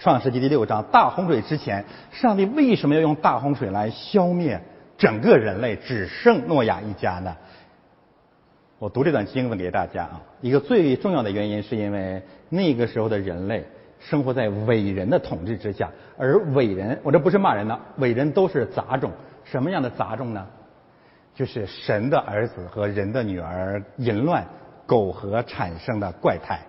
[0.00, 4.60] 创世纪》第六章大洪水之前，上帝为什么要用大洪水来消灭
[4.96, 7.36] 整个人类，只剩诺亚一家呢？
[8.78, 13.66] 我读这段经文给大家啊，一个最重要的原因是因为那个时候的人类
[13.98, 19.10] 生活在伟人的统治之下，而伟人，我这不是骂人呢，伟人都是杂种，
[19.42, 20.46] 什么样的杂种呢？
[21.34, 24.46] 就是神的儿子和人的女儿淫乱
[24.86, 26.60] 苟合产生的怪胎。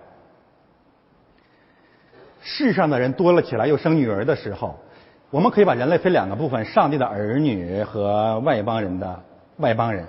[2.40, 4.78] 世上的人多了起来，又生女儿的时候，
[5.30, 9.22] 我们可以把人类分两个部分：上帝的儿女和外邦人的
[9.58, 10.04] 外邦人。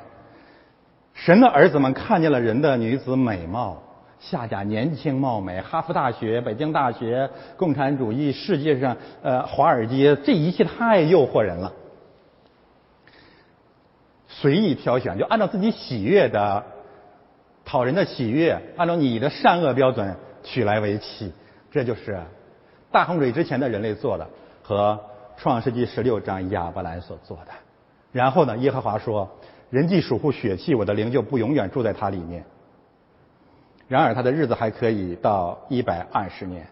[1.13, 3.84] 神的儿子们看见了人的女子美貌，
[4.19, 11.73] 夏甲年轻貌美，哈佛大学、北京大学、共产主义世界上呃华尔街，这一切太诱惑人了。
[14.27, 16.63] 随意挑选，就按照自己喜悦的、
[17.65, 21.32] 讨人的喜悦，按照你的善恶标准娶来为妻。
[21.72, 22.19] 这就是
[22.91, 24.28] 大洪水之前的人类做的，
[24.61, 24.99] 和
[25.38, 27.51] 创世纪十六章亚伯兰所做的。
[28.11, 29.30] 然后呢，耶和华说
[29.72, 32.43] ：“人既属乎血气，我的灵就不永远住在他里面。”
[33.88, 36.67] 然而他的日子还可以到一百二十年。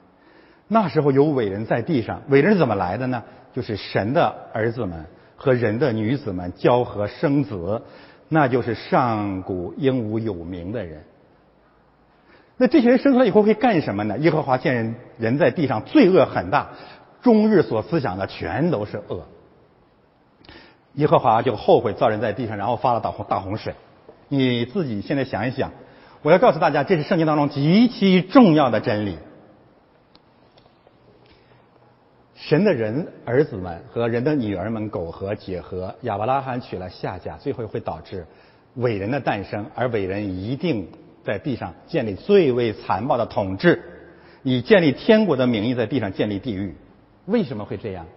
[0.68, 3.24] 那时候有伟人在地上，伟人怎么来的呢？
[3.54, 7.82] 就是神的儿子们和人的女子们交合生子，
[8.28, 11.04] 那就是上古英武有名的人。
[12.62, 14.18] 那这些人生出来以后会干什么呢？
[14.18, 16.72] 耶和华见人人在地上罪恶很大，
[17.22, 19.26] 终日所思想的全都是恶。
[20.96, 23.76] 耶和华就后悔造人在地上，然后发了大洪大洪水。
[24.28, 25.72] 你自己现在想一想，
[26.22, 29.18] 我要告诉大家，这是圣经当中极其重要的真理。
[32.36, 38.28] 神的人儿子们和人的女儿们苟合结合，亚伯拉罕娶了夏甲，最后会导致
[38.76, 40.90] 伟人的诞生，而伟人一定
[41.30, 43.84] 在地上建立最为残暴的统治，
[44.42, 46.76] 以建立天国的名义在地上建立地狱。
[47.28, 48.08] 为什么会这样？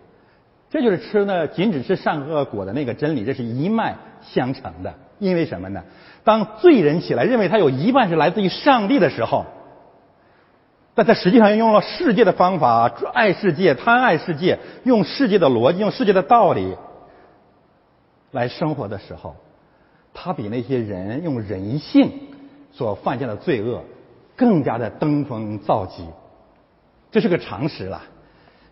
[0.71, 4.95] 这就是吃呢，仅只吃善恶果的那个真理，这是一脉相承的。
[5.19, 5.83] 因为什么呢？
[6.25, 9.45] 当罪人起来认为他有一半是来自于上帝的时候。
[10.95, 16.75] 但他实际上用了世界的方法，爱世界、贪爱世界，用世界的逻辑、用世界的道理
[18.31, 19.37] 来生活的时候，
[20.15, 22.11] 他比那些人用人性
[22.73, 23.85] 所犯下的罪恶
[24.37, 26.05] 更加的登峰造极。
[27.11, 28.03] 这是个常识了。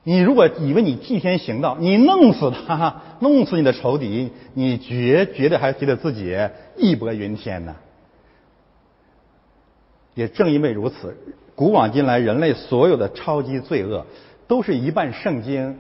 [0.03, 6.35] 你如果以为你替天行道，你弄死他，弄死你的仇敌，你绝觉得还觉得自己
[6.79, 7.77] 义薄云天呢？
[10.15, 11.17] 也正因为如此。
[11.55, 14.07] 古往今来，人类所有的超级罪恶，
[14.49, 15.79] 都是一半圣经，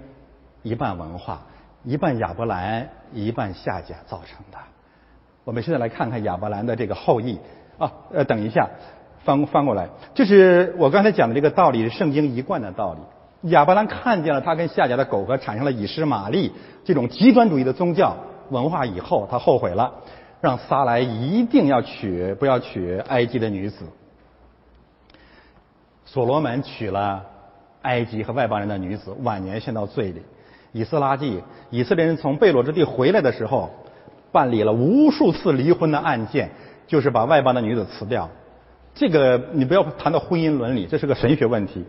[0.62, 1.46] 一半文化，
[1.84, 4.58] 一半亚伯兰，一半夏甲造成的。
[5.44, 7.38] 我们现在来看看亚伯兰的这个后裔
[7.80, 8.68] 啊，呃，等一下，
[9.24, 13.00] 翻翻过来，就是我刚才讲的这个道理，是圣经一贯的道理。
[13.50, 16.52] 亚伯兰看见了他跟夏甲的苟合，产生了以实玛利
[16.84, 18.14] 这种极端主义的宗教
[18.50, 19.94] 文化以后，他后悔了，
[20.42, 23.86] 让撒来一定要娶，不要娶埃及的女子。
[26.04, 27.24] 所罗门娶了
[27.80, 30.20] 埃及和外邦人的女子，晚年陷到罪里。
[30.72, 33.70] 以斯拉记，以色列人从贝罗之地回来的时候，
[34.32, 36.50] 办理了无数次离婚的案件，
[36.90, 38.28] 就是把外邦的女子辞掉。
[38.96, 41.84] 这个你不要谈到婚姻伦理，这是个神学问题。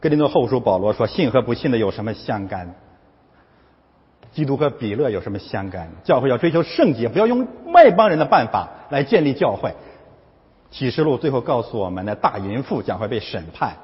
[0.00, 2.74] 哥林多后书保罗说：“信和不信的有什么相干？
[4.32, 5.88] 基督和比勒有什么相干？
[6.02, 9.72] 教会要追求圣洁，不要用外邦人的办法来建立教会。”
[10.72, 13.76] 启示录最后告诉我们的大淫妇将会被审判，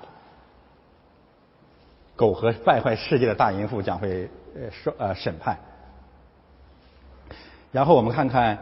[2.17, 5.57] 苟合败坏世界的大淫妇将会呃受呃审判。
[7.71, 8.59] 然后我们看看，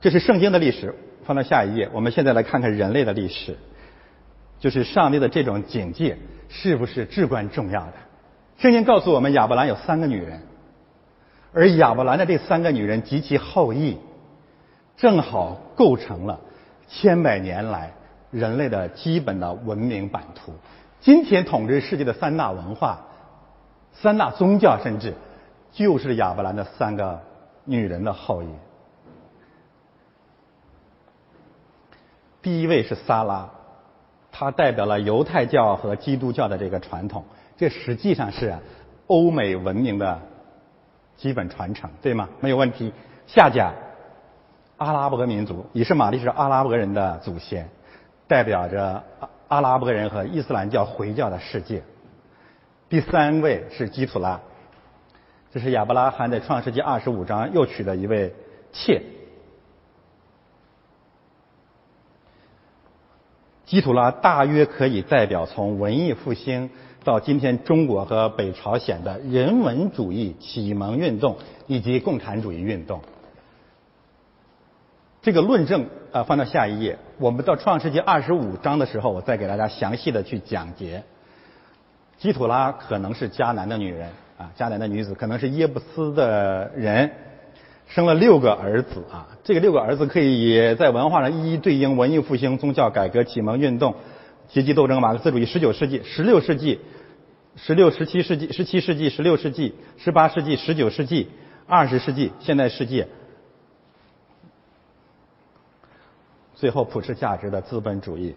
[0.00, 0.94] 这是圣经的历史，
[1.26, 1.88] 放到下一页。
[1.92, 3.56] 我们现在来看看人类的历史，
[4.60, 6.16] 就是上帝的这种警戒
[6.48, 7.92] 是不是至关重要的？
[8.58, 10.40] 圣经告诉我们，亚伯兰有三个女人，
[11.52, 13.98] 而亚伯兰的这三个女人及其后裔，
[14.96, 16.40] 正好构成了。
[16.88, 17.92] 千百年来，
[18.30, 20.52] 人类的基本的文明版图，
[21.00, 23.04] 今天统治世界的三大文化、
[23.92, 25.12] 三大宗教，甚至
[25.72, 27.20] 就是亚伯兰的三个
[27.64, 28.46] 女人的后裔。
[32.46, 33.50] 第一位是撒拉，
[34.30, 37.24] 他代表了犹太教和基督教的这个传统，
[37.56, 38.56] 这实际上是
[39.08, 40.20] 欧美文明的
[41.16, 42.28] 基本传承，对吗？
[42.38, 42.92] 没有问题。
[43.26, 43.72] 下家。
[44.76, 47.68] 阿拉伯民族，也是玛丽是阿拉伯人的祖先，
[48.28, 51.82] 代表着阿阿拉伯人和伊斯兰教回教的世界。
[52.88, 54.40] 第三位是基土拉，
[55.52, 58.32] 这是亚伯拉罕在创世纪二十五章又娶的一位
[58.72, 59.02] 妾。
[63.66, 66.70] 基土拉大约可以代表从文艺复兴
[67.02, 71.36] 到今天中国和北朝鲜的人文主义启蒙运动
[71.66, 73.00] 以及共产主义运动。
[75.20, 76.96] 这个论证啊，放到下一页。
[77.18, 81.02] 我们到创世纪二十五章的时候，我再给大家详细的去讲解。
[82.18, 87.10] 基土拉可能是迦南的女人啊，迦南的女子可能是耶布斯的人，
[87.86, 89.28] 生了六个儿子啊。
[89.44, 93.94] 这个六个儿子可以在文化上一一对应文艺复兴、宗教改革、启蒙运动、
[94.48, 95.46] 阶级斗争、马克思主义。
[95.46, 96.80] 十九世纪、十六世纪、
[97.56, 101.28] 十六、十七世纪、十七世纪、十六世纪、十八世纪、十九世纪、
[101.66, 103.08] 二十世纪、现代世界。
[106.54, 108.34] 最后，普世价值的资本主义，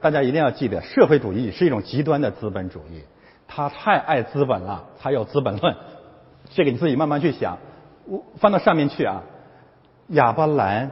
[0.00, 3.02] 大家一定要记得，社会主义是一种极端的资本主义，
[3.48, 5.74] 他太爱资本了，他有资本论，
[6.50, 7.58] 这个你自己慢慢去想。
[8.08, 9.22] 我翻到上面去啊，
[10.08, 10.90] 亚伯兰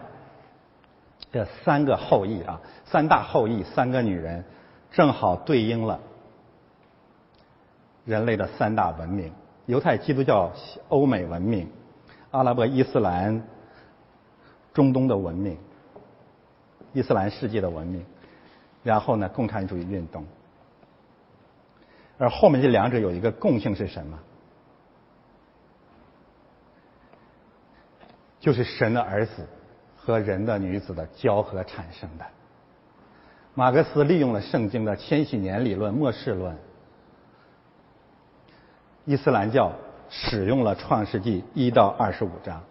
[1.33, 4.45] 的三个后裔啊，三大后裔，三个女人，
[4.91, 5.99] 正好对应了
[8.05, 9.33] 人类的三大文明：
[9.65, 10.53] 犹太、基督教、
[10.89, 11.71] 欧美文明、
[12.31, 13.43] 阿拉伯、伊斯兰、
[14.75, 15.57] 中东的文明。
[16.93, 18.05] 伊斯兰世界的文明，
[18.83, 20.25] 然后呢，共产主义运动。
[22.19, 24.19] 而后面这两者有一个共性是什么？
[28.47, 29.45] 就是神的儿子
[29.97, 32.25] 和人的女子的交合产生的。
[33.55, 36.57] 马克思利用了圣经的千禧年理论、末世论。
[39.05, 39.73] 伊斯兰教
[40.09, 42.63] 使用了创世纪一到二十五章。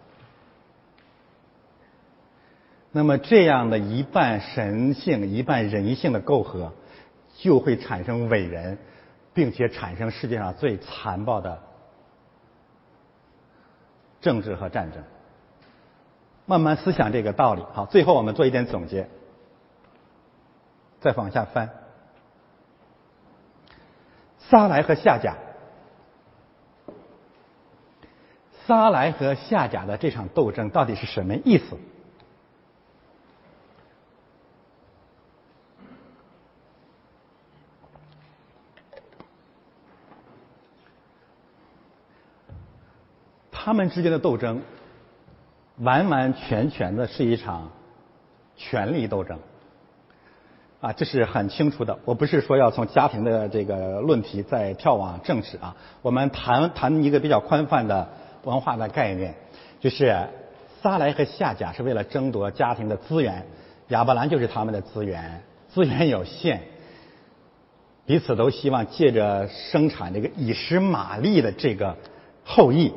[2.90, 6.72] 那么这样的一半神性、一半人性的构合，
[7.36, 8.78] 就会产生伟人。
[9.34, 11.62] 并且产生世界上最残暴的
[14.22, 15.04] 政治和战争。
[16.46, 17.62] 慢慢思想这个道理。
[17.74, 19.08] 好，最后我们做一点总结。
[20.98, 21.70] 再往下翻，
[24.38, 25.36] 撒来和夏甲，
[28.66, 31.78] 撒来和夏甲的这场斗争到底是什么意思？
[43.52, 44.62] 他们之间的斗争，
[45.78, 47.70] 完完全全的是一场
[48.56, 49.38] 权力斗争，
[50.80, 51.98] 啊，这是很清楚的。
[52.06, 58.08] 我不是说要从家庭的这个论题再跳往政治啊，我们谈谈一个比较宽泛的
[58.44, 59.34] 文化的概念，
[59.78, 60.28] 就是
[60.80, 63.46] 撒来和夏甲是为了争夺家庭的资源，
[63.88, 66.62] 亚伯兰就是他们的资源，资源有限，
[68.06, 71.96] 彼此都希望借着生产这个以实玛利的这个
[72.44, 72.94] 后裔。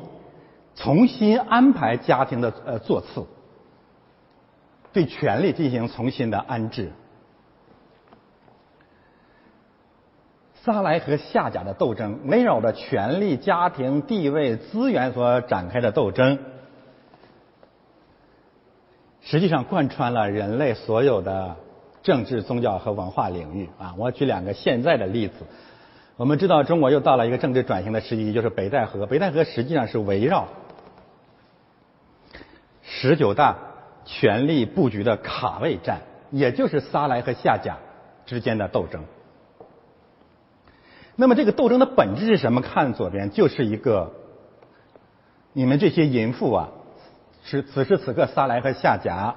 [0.81, 3.25] 重新安排家庭的呃座次，
[4.93, 6.91] 对权力进行重新的安置。
[10.63, 16.39] 撒莱和夏甲的斗争，围绕着权力、家庭地位、资源所展开的斗争，
[19.21, 21.55] 实际上贯穿了人类所有的
[22.03, 23.95] 政治、宗教和文化领域啊！
[23.97, 25.35] 我举两个现在的例子。
[26.15, 29.05] 我们知道，中国又到了一个政治转型的时期，就是北戴河。
[29.05, 30.47] 北戴河实际上是围绕。
[33.01, 33.55] 十九大
[34.03, 37.77] 权力布局的卡位战，也就是萨莱和夏甲
[38.25, 39.05] 之间的斗争。
[41.15, 42.59] 那么这个斗争的本质是什么？
[42.59, 44.11] 看左边，就是一个
[45.53, 46.69] 你们这些淫妇啊，
[47.41, 49.33] 是此时此刻萨莱和夏甲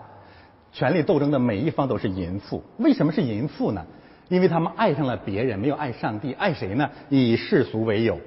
[0.72, 2.64] 权力斗争的每一方都是淫妇。
[2.78, 3.86] 为什么是淫妇呢？
[4.28, 6.32] 因为他们爱上了别人，没有爱上帝。
[6.32, 6.90] 爱谁呢？
[7.08, 8.18] 以世俗为友，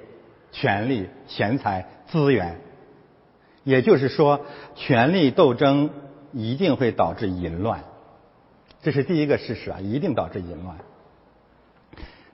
[0.50, 2.58] 权力、钱财、资源。
[3.66, 4.42] 也就是说，
[4.76, 5.90] 权力斗争
[6.32, 7.82] 一定会导致淫乱，
[8.80, 10.76] 这是第一个事实啊，一定导致淫乱。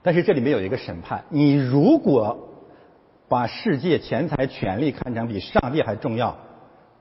[0.03, 2.49] 但是这里面有一个审判，你如果
[3.27, 6.37] 把世界、钱财、权力看成比上帝还重要，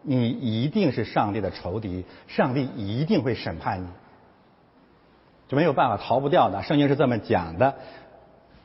[0.01, 3.87] 你一定是上帝的仇敌，上帝一定会审判你，
[5.47, 6.62] 就没有办法逃不掉的。
[6.62, 7.74] 圣经是这么讲的，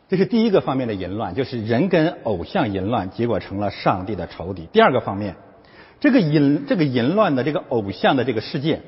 [0.07, 4.65] 这是第一个方面的淫乱，就是人跟偶像淫乱，结果成了上帝的仇敌。
[4.71, 5.35] 第二个方面。
[5.99, 8.81] 这个淫这个淫乱的这个偶像的这个世界，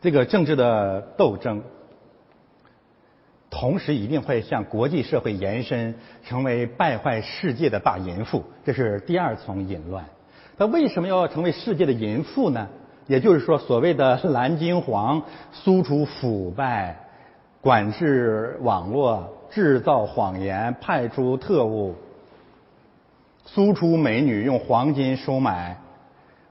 [0.00, 1.62] 这个政治的斗争，
[3.50, 8.42] 同时一定会向国际社会延伸，成为败坏世界的大淫妇。
[8.64, 10.06] 这是第二层淫乱。
[10.56, 12.68] 它为什么要成为世界的淫妇呢？
[13.06, 15.22] 也就是说，所谓的蓝金黄，
[15.52, 16.96] 输出腐败，
[17.60, 21.94] 管制网络，制造谎言，派出特务。
[23.46, 25.78] 输出美女，用黄金收买，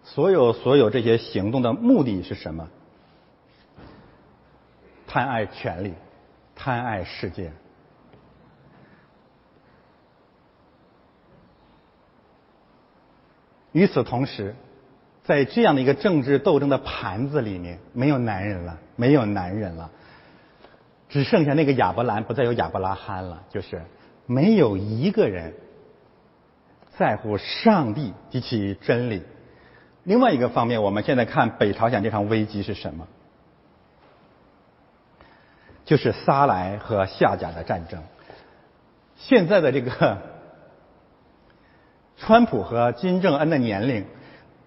[0.04, 2.68] 所有所有这些行动的目的是什么？
[5.08, 5.94] 贪爱权力，
[6.56, 7.52] 贪爱世界。
[13.72, 14.54] 与此同时，
[15.24, 19.90] 在这样的一个政治斗争的盘子里面，没有男人了，没有男人了，
[21.10, 23.82] 只剩下那个亚伯兰，不再有亚伯拉罕了，就是
[24.26, 25.54] 没有一个人。
[27.02, 29.24] 在乎上帝及其真理。
[30.04, 33.08] 另外一个方面，我们现在看北朝鲜这场危机是什么？
[35.84, 38.04] 就是撒来和夏甲的战争。
[39.16, 40.20] 现在的这个
[42.18, 44.06] 川普和金正恩的年龄，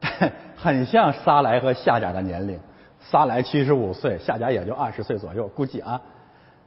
[0.59, 2.59] 很像撒来和夏甲的年龄。
[3.13, 6.01] 撒来七十五岁，夏甲也就二十岁左右，估计啊。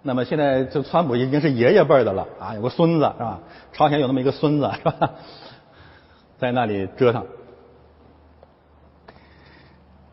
[0.02, 3.40] 那么现在这川普已经是爷爷辈的了啊，有个孙子是吧？
[3.74, 5.12] 朝鲜有那么一个孙子是吧？
[6.38, 7.26] 在那里折腾，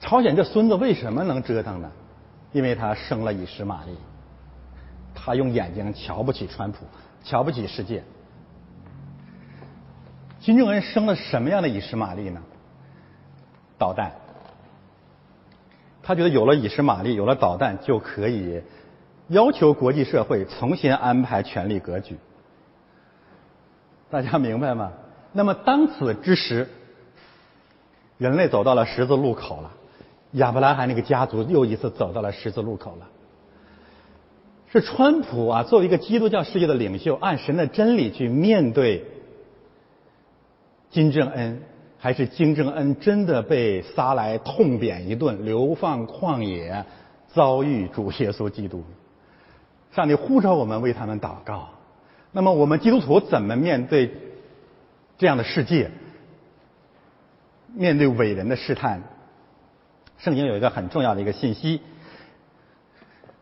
[0.00, 1.90] 朝鲜这孙子为什么能折腾呢？
[2.52, 3.96] 因为他生了以实玛利，
[5.14, 6.86] 他用眼睛瞧不起川普，
[7.22, 8.02] 瞧不起世界。
[10.40, 12.40] 金正恩生了什么样的以实玛利呢？
[13.76, 14.12] 导弹，
[16.02, 18.62] 他觉得有了以实玛利，有了导弹，就可以
[19.28, 22.16] 要求国际社会重新安排权力格局。
[24.10, 24.92] 大家明白吗？
[25.36, 26.68] 那么当此之时，
[28.18, 29.72] 人类走到了十字路口了，
[30.32, 33.08] 亚伯拉罕那个家族又一次走到了十字路口了。
[34.72, 39.04] 是川普啊，作为一个基督教世界的领袖，按神的真理去面对
[40.90, 41.62] 金正恩，
[41.98, 46.84] 还是金正恩真的被撒来痛扁一顿，流放旷野，
[47.32, 48.84] 遭遇主耶稣基督？
[49.92, 51.68] 上帝呼召我们为他们祷告。
[52.32, 54.12] 那么我们基督徒怎么面对
[55.18, 55.90] 这样的世界？
[57.74, 59.02] 面对伟人的试探，
[60.18, 61.80] 圣经有一个很重要的一个信息。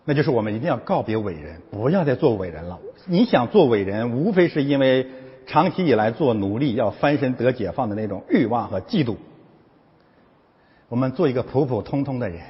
[0.05, 2.81] 那就是我们一定要告别伟人，不要再做伟人了。
[3.07, 5.07] 你想做伟人，无非是因为
[5.47, 9.17] 长期以来做奴隶要翻身得解放的那种欲望和嫉妒。
[10.89, 12.41] 我们做一个普普通通的人。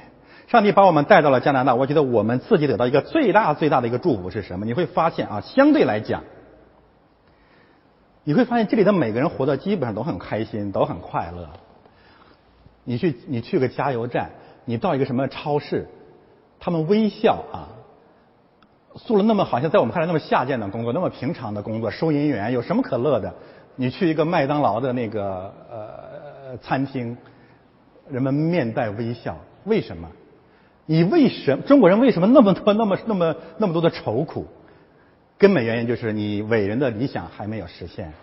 [0.47, 4.65] 上帝把我们带到了加拿大，我觉得我们自己得到一个最大最大的一个祝福是什么？
[4.65, 6.23] 你会发现啊，相对来讲，
[8.23, 11.49] 你会发现这里的每个人活的基本上都很开心，都很快乐。
[12.85, 14.29] 你去你去个加油站，
[14.65, 15.87] 你到一个什么超市。
[16.59, 17.67] 他们微笑啊，
[18.95, 23.33] 做了那么好像在我们看来那么下贱的工作，那么平常的工作，收银员有什么可乐的？
[23.75, 27.17] 你去一个麦当劳的那个呃餐厅，
[28.09, 30.09] 人们面带微笑，为什么？
[30.85, 34.47] 你为什么中国人为什么那么多那么那么那么多的愁苦？
[35.43, 38.13] 根本原因就是你伟人的理想还没有实现，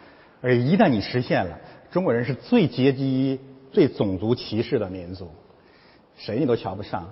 [0.40, 1.60] 而一旦你实现了，
[1.90, 3.38] 中国人是最阶级、
[3.70, 5.30] 最种族歧视的民族，
[6.16, 7.10] 谁你都瞧不上。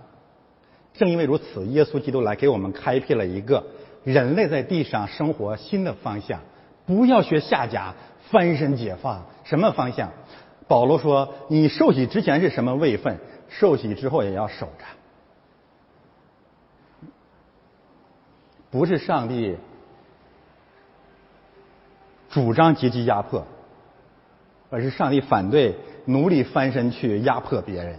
[0.95, 3.67] 正因为如此，耶稣基督来给我们开辟了一个
[4.03, 6.41] 人类在地上生活新的方向。
[6.87, 7.95] 不要学下家
[8.31, 10.11] 翻身解放，什么方向？
[10.67, 13.19] 保罗说：“你受洗之前是什么位分，
[13.51, 14.87] 受洗之后也要守着。”
[18.71, 19.59] 不是上帝
[22.31, 23.47] 主张阶级压迫，
[24.71, 27.97] 而是上帝反对奴隶翻身去压迫别人，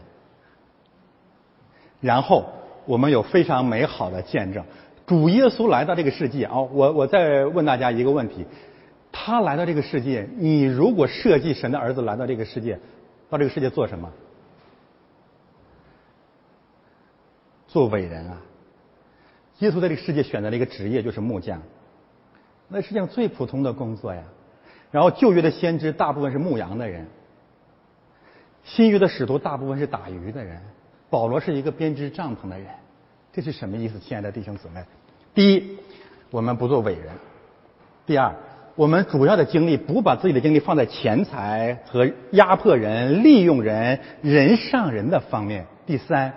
[2.01, 2.45] 然后。
[2.86, 4.65] 我们有非常美好的见证，
[5.05, 6.59] 主耶稣来到这个世界啊！
[6.59, 8.43] 我我再问大家一个问题：
[9.11, 12.80] 他来到这个世界，你如果设计神的儿子来到这个世界，
[13.30, 14.11] 到这个世界做什么？
[17.67, 18.41] 做伟人啊！
[19.59, 21.61] 耶稣在这个世界选择了一个职业，就是木匠，
[22.70, 24.24] 那世界上最普通的工作呀。
[24.91, 27.05] 然后旧约的先知大部分是牧羊的人，
[28.63, 30.59] 新约的使徒大部分是打鱼的人。
[31.11, 32.67] 保罗是一个编织帐篷的人，
[33.34, 34.84] 这是什么意思，亲爱的弟兄姊妹？
[35.34, 35.78] 第一，
[36.30, 37.13] 我们不做伟人；
[38.05, 38.36] 第二，
[38.76, 46.32] 我们主要的精力不把自己的精力放在钱财和压迫人、利用人、人上人的方面；第三，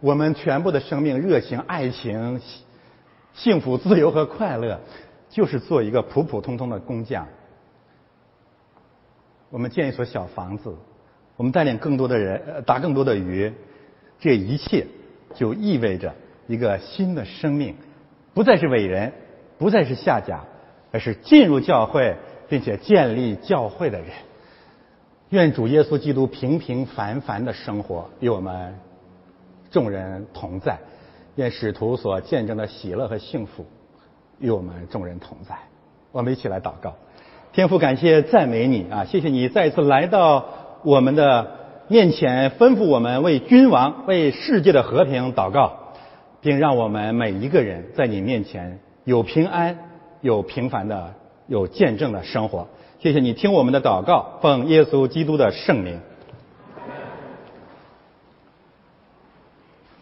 [0.00, 2.40] 我们全部的生命、热情、爱情、
[3.34, 4.80] 幸福、自由和快乐，
[5.34, 7.26] 就是做一个普普通通的工匠。
[9.50, 10.72] 我们建一所小房子，
[11.36, 13.52] 我们带领更多的人，打更多的鱼。
[14.20, 14.86] 这一切
[15.34, 16.14] 就意味着
[16.46, 17.74] 一个新的生命，
[18.32, 19.12] 不再是伟人，
[19.58, 20.44] 不再是下家，
[20.92, 22.16] 而是进入教会
[22.48, 24.10] 并且建立教会的人。
[25.30, 28.78] 愿主耶稣基督平平凡凡的生活与我们
[29.68, 30.78] 众人同在，
[31.34, 33.66] 愿使徒所见证的喜乐和幸福
[34.44, 35.56] 与我们众人同在。
[36.12, 36.94] 我们一起来祷告，
[37.52, 39.04] 天父，感谢赞美你啊！
[39.04, 40.44] 谢谢你再次来到
[40.82, 41.64] 我们的。
[41.86, 45.92] 面前吩咐我们为君王、为世界的和平祷告，
[46.40, 49.76] 并让我们每一个人在你面前有平安、
[50.22, 51.12] 有平凡的、
[51.46, 52.68] 有见证的生活。
[53.00, 56.00] 谢谢你听我们的祷告，奉耶稣基督的圣名。